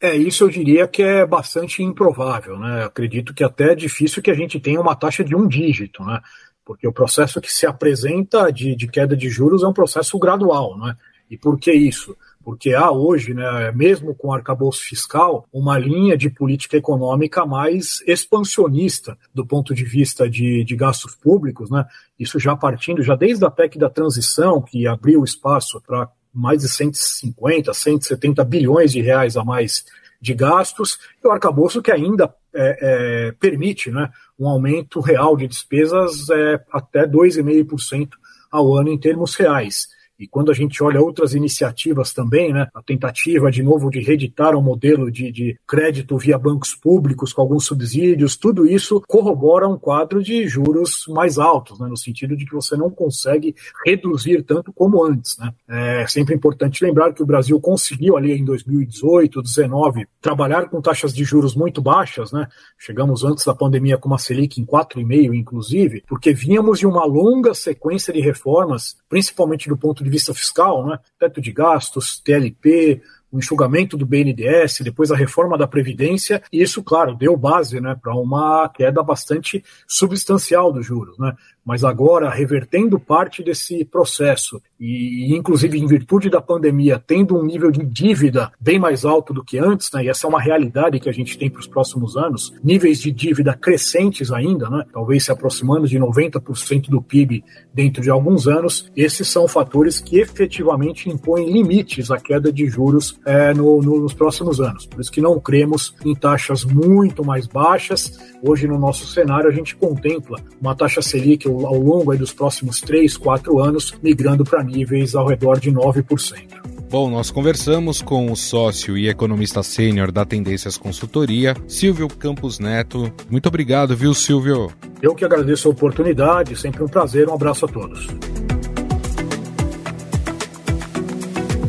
É, 0.00 0.16
isso 0.16 0.44
eu 0.44 0.48
diria 0.48 0.88
que 0.88 1.02
é 1.02 1.24
bastante 1.24 1.82
improvável, 1.82 2.58
né? 2.58 2.84
Acredito 2.84 3.32
que 3.32 3.44
até 3.44 3.72
é 3.72 3.74
difícil 3.74 4.20
que 4.20 4.30
a 4.30 4.34
gente 4.34 4.58
tenha 4.58 4.80
uma 4.80 4.96
taxa 4.96 5.22
de 5.22 5.36
um 5.36 5.46
dígito, 5.46 6.02
né? 6.04 6.20
porque 6.64 6.86
o 6.86 6.92
processo 6.92 7.40
que 7.40 7.52
se 7.52 7.66
apresenta 7.66 8.50
de, 8.50 8.74
de 8.74 8.86
queda 8.86 9.16
de 9.16 9.28
juros 9.28 9.62
é 9.62 9.66
um 9.66 9.72
processo 9.72 10.18
gradual, 10.18 10.78
né? 10.78 10.96
E 11.30 11.36
por 11.36 11.58
que 11.58 11.72
isso? 11.72 12.16
Porque 12.44 12.74
há 12.74 12.90
hoje, 12.90 13.32
né, 13.32 13.72
mesmo 13.72 14.14
com 14.14 14.28
o 14.28 14.34
arcabouço 14.34 14.82
fiscal, 14.82 15.46
uma 15.52 15.78
linha 15.78 16.16
de 16.16 16.28
política 16.28 16.76
econômica 16.76 17.46
mais 17.46 18.02
expansionista 18.06 19.16
do 19.32 19.46
ponto 19.46 19.74
de 19.74 19.84
vista 19.84 20.28
de, 20.28 20.62
de 20.62 20.76
gastos 20.76 21.14
públicos, 21.14 21.70
né? 21.70 21.86
Isso 22.18 22.38
já 22.38 22.54
partindo, 22.54 23.02
já 23.02 23.14
desde 23.14 23.44
a 23.44 23.50
PEC 23.50 23.78
da 23.78 23.88
transição, 23.88 24.60
que 24.60 24.86
abriu 24.86 25.24
espaço 25.24 25.80
para 25.86 26.08
mais 26.32 26.62
de 26.62 26.68
150, 26.68 27.72
170 27.72 28.44
bilhões 28.44 28.92
de 28.92 29.00
reais 29.00 29.36
a 29.36 29.44
mais 29.44 29.84
de 30.20 30.34
gastos, 30.34 30.98
e 31.22 31.26
o 31.26 31.30
arcabouço 31.30 31.82
que 31.82 31.90
ainda 31.90 32.32
é, 32.54 32.78
é, 32.80 33.32
permite 33.32 33.90
né, 33.90 34.10
um 34.38 34.48
aumento 34.48 35.00
real 35.00 35.36
de 35.36 35.48
despesas 35.48 36.28
é, 36.30 36.60
até 36.72 37.06
2,5% 37.06 38.10
ao 38.50 38.76
ano 38.76 38.90
em 38.90 38.98
termos 38.98 39.34
reais. 39.34 39.88
E 40.22 40.28
quando 40.28 40.52
a 40.52 40.54
gente 40.54 40.80
olha 40.84 41.00
outras 41.00 41.34
iniciativas 41.34 42.12
também, 42.12 42.52
né, 42.52 42.68
a 42.72 42.80
tentativa 42.80 43.50
de 43.50 43.60
novo 43.60 43.90
de 43.90 43.98
reeditar 43.98 44.54
um 44.54 44.62
modelo 44.62 45.10
de, 45.10 45.32
de 45.32 45.58
crédito 45.66 46.16
via 46.16 46.38
bancos 46.38 46.76
públicos 46.76 47.32
com 47.32 47.42
alguns 47.42 47.66
subsídios, 47.66 48.36
tudo 48.36 48.64
isso 48.64 49.02
corrobora 49.08 49.68
um 49.68 49.76
quadro 49.76 50.22
de 50.22 50.46
juros 50.46 51.06
mais 51.08 51.38
altos, 51.38 51.80
né, 51.80 51.88
no 51.88 51.96
sentido 51.96 52.36
de 52.36 52.46
que 52.46 52.54
você 52.54 52.76
não 52.76 52.88
consegue 52.88 53.52
reduzir 53.84 54.44
tanto 54.44 54.72
como 54.72 55.04
antes. 55.04 55.36
Né. 55.38 55.52
É 55.68 56.06
sempre 56.06 56.36
importante 56.36 56.84
lembrar 56.84 57.12
que 57.12 57.22
o 57.22 57.26
Brasil 57.26 57.60
conseguiu 57.60 58.16
ali 58.16 58.30
em 58.30 58.44
2018, 58.44 59.42
2019, 59.42 60.06
trabalhar 60.20 60.68
com 60.68 60.80
taxas 60.80 61.12
de 61.12 61.24
juros 61.24 61.56
muito 61.56 61.82
baixas, 61.82 62.30
né. 62.30 62.46
Chegamos 62.78 63.24
antes 63.24 63.44
da 63.44 63.56
pandemia 63.56 63.98
com 63.98 64.08
uma 64.08 64.18
Selic 64.18 64.60
em 64.60 64.64
4,5, 64.64 65.34
inclusive, 65.34 66.04
porque 66.06 66.32
vínhamos 66.32 66.78
de 66.78 66.86
uma 66.86 67.04
longa 67.04 67.54
sequência 67.54 68.12
de 68.12 68.20
reformas, 68.20 68.96
principalmente 69.08 69.68
do 69.68 69.76
ponto 69.76 70.04
de 70.04 70.11
vista 70.12 70.34
fiscal, 70.34 70.86
né? 70.86 70.98
teto 71.18 71.40
de 71.40 71.50
gastos, 71.50 72.20
TLP, 72.20 73.02
o 73.32 73.38
enxugamento 73.38 73.96
do 73.96 74.04
BNDES, 74.04 74.80
depois 74.82 75.10
a 75.10 75.16
reforma 75.16 75.56
da 75.56 75.66
Previdência, 75.66 76.42
e 76.52 76.62
isso, 76.62 76.82
claro, 76.82 77.14
deu 77.14 77.34
base 77.34 77.80
né, 77.80 77.96
para 78.00 78.14
uma 78.14 78.68
queda 78.68 79.02
bastante 79.02 79.64
substancial 79.88 80.70
dos 80.70 80.84
juros. 80.84 81.18
Né? 81.18 81.34
Mas 81.64 81.84
agora, 81.84 82.28
revertendo 82.28 82.98
parte 82.98 83.42
desse 83.42 83.84
processo 83.84 84.60
e 84.84 85.32
inclusive 85.36 85.78
em 85.78 85.86
virtude 85.86 86.28
da 86.28 86.40
pandemia, 86.40 87.00
tendo 87.06 87.38
um 87.38 87.44
nível 87.44 87.70
de 87.70 87.84
dívida 87.84 88.50
bem 88.60 88.80
mais 88.80 89.04
alto 89.04 89.32
do 89.32 89.44
que 89.44 89.56
antes, 89.56 89.88
né, 89.92 90.04
e 90.04 90.08
essa 90.08 90.26
é 90.26 90.28
uma 90.28 90.40
realidade 90.40 90.98
que 90.98 91.08
a 91.08 91.12
gente 91.12 91.38
tem 91.38 91.48
para 91.48 91.60
os 91.60 91.68
próximos 91.68 92.16
anos, 92.16 92.52
níveis 92.64 93.00
de 93.00 93.12
dívida 93.12 93.54
crescentes 93.54 94.32
ainda, 94.32 94.68
né, 94.68 94.84
talvez 94.92 95.24
se 95.24 95.30
aproximando 95.30 95.86
de 95.86 95.98
90% 96.00 96.90
do 96.90 97.00
PIB 97.00 97.44
dentro 97.72 98.02
de 98.02 98.10
alguns 98.10 98.48
anos, 98.48 98.90
esses 98.96 99.28
são 99.28 99.46
fatores 99.46 100.00
que 100.00 100.18
efetivamente 100.18 101.08
impõem 101.08 101.52
limites 101.52 102.10
à 102.10 102.18
queda 102.18 102.52
de 102.52 102.66
juros 102.66 103.20
é, 103.24 103.54
no, 103.54 103.80
no, 103.80 104.00
nos 104.00 104.14
próximos 104.14 104.60
anos. 104.60 104.84
Por 104.86 105.00
isso 105.00 105.12
que 105.12 105.20
não 105.20 105.38
cremos 105.38 105.94
em 106.04 106.14
taxas 106.14 106.64
muito 106.64 107.24
mais 107.24 107.46
baixas. 107.46 108.18
Hoje, 108.42 108.66
no 108.66 108.78
nosso 108.78 109.06
cenário, 109.06 109.48
a 109.48 109.52
gente 109.52 109.76
contempla 109.76 110.40
uma 110.60 110.74
taxa 110.74 111.00
Selic 111.00 111.48
ao 111.66 111.78
longo 111.78 112.16
dos 112.16 112.32
próximos 112.32 112.80
3, 112.80 113.16
4 113.16 113.58
anos, 113.58 113.94
migrando 114.02 114.44
para 114.44 114.62
níveis 114.62 115.14
ao 115.14 115.26
redor 115.26 115.60
de 115.60 115.70
9%. 115.70 116.62
Bom, 116.90 117.08
nós 117.08 117.30
conversamos 117.30 118.02
com 118.02 118.30
o 118.30 118.36
sócio 118.36 118.98
e 118.98 119.08
economista 119.08 119.62
sênior 119.62 120.12
da 120.12 120.26
Tendências 120.26 120.76
Consultoria, 120.76 121.56
Silvio 121.66 122.06
Campos 122.06 122.58
Neto. 122.58 123.10
Muito 123.30 123.46
obrigado, 123.46 123.96
viu, 123.96 124.12
Silvio? 124.12 124.70
Eu 125.00 125.14
que 125.14 125.24
agradeço 125.24 125.68
a 125.68 125.70
oportunidade, 125.70 126.54
sempre 126.54 126.84
um 126.84 126.88
prazer, 126.88 127.28
um 127.30 127.34
abraço 127.34 127.64
a 127.64 127.68
todos. 127.68 128.08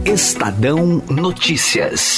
Estadão 0.06 1.02
Notícias. 1.10 2.18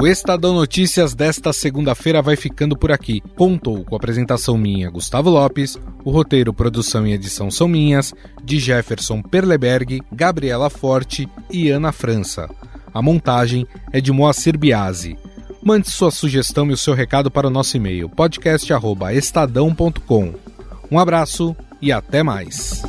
O 0.00 0.06
Estadão 0.06 0.54
Notícias 0.54 1.12
desta 1.12 1.52
segunda-feira 1.52 2.22
vai 2.22 2.36
ficando 2.36 2.76
por 2.76 2.92
aqui. 2.92 3.20
Contou 3.34 3.84
com 3.84 3.96
a 3.96 3.98
apresentação 3.98 4.56
minha, 4.56 4.88
Gustavo 4.88 5.28
Lopes, 5.28 5.76
o 6.04 6.12
roteiro, 6.12 6.54
produção 6.54 7.04
e 7.04 7.12
edição 7.12 7.50
são 7.50 7.66
minhas, 7.66 8.14
de 8.44 8.60
Jefferson 8.60 9.20
Perleberg, 9.20 10.00
Gabriela 10.12 10.70
Forte 10.70 11.28
e 11.50 11.68
Ana 11.68 11.90
França. 11.90 12.48
A 12.94 13.02
montagem 13.02 13.66
é 13.92 14.00
de 14.00 14.12
Moacir 14.12 14.56
Biasi. 14.56 15.18
Mande 15.60 15.90
sua 15.90 16.12
sugestão 16.12 16.70
e 16.70 16.74
o 16.74 16.76
seu 16.76 16.94
recado 16.94 17.28
para 17.28 17.48
o 17.48 17.50
nosso 17.50 17.76
e-mail 17.76 18.08
podcast@estadão.com. 18.08 20.34
Um 20.92 20.98
abraço 21.00 21.56
e 21.82 21.90
até 21.90 22.22
mais. 22.22 22.84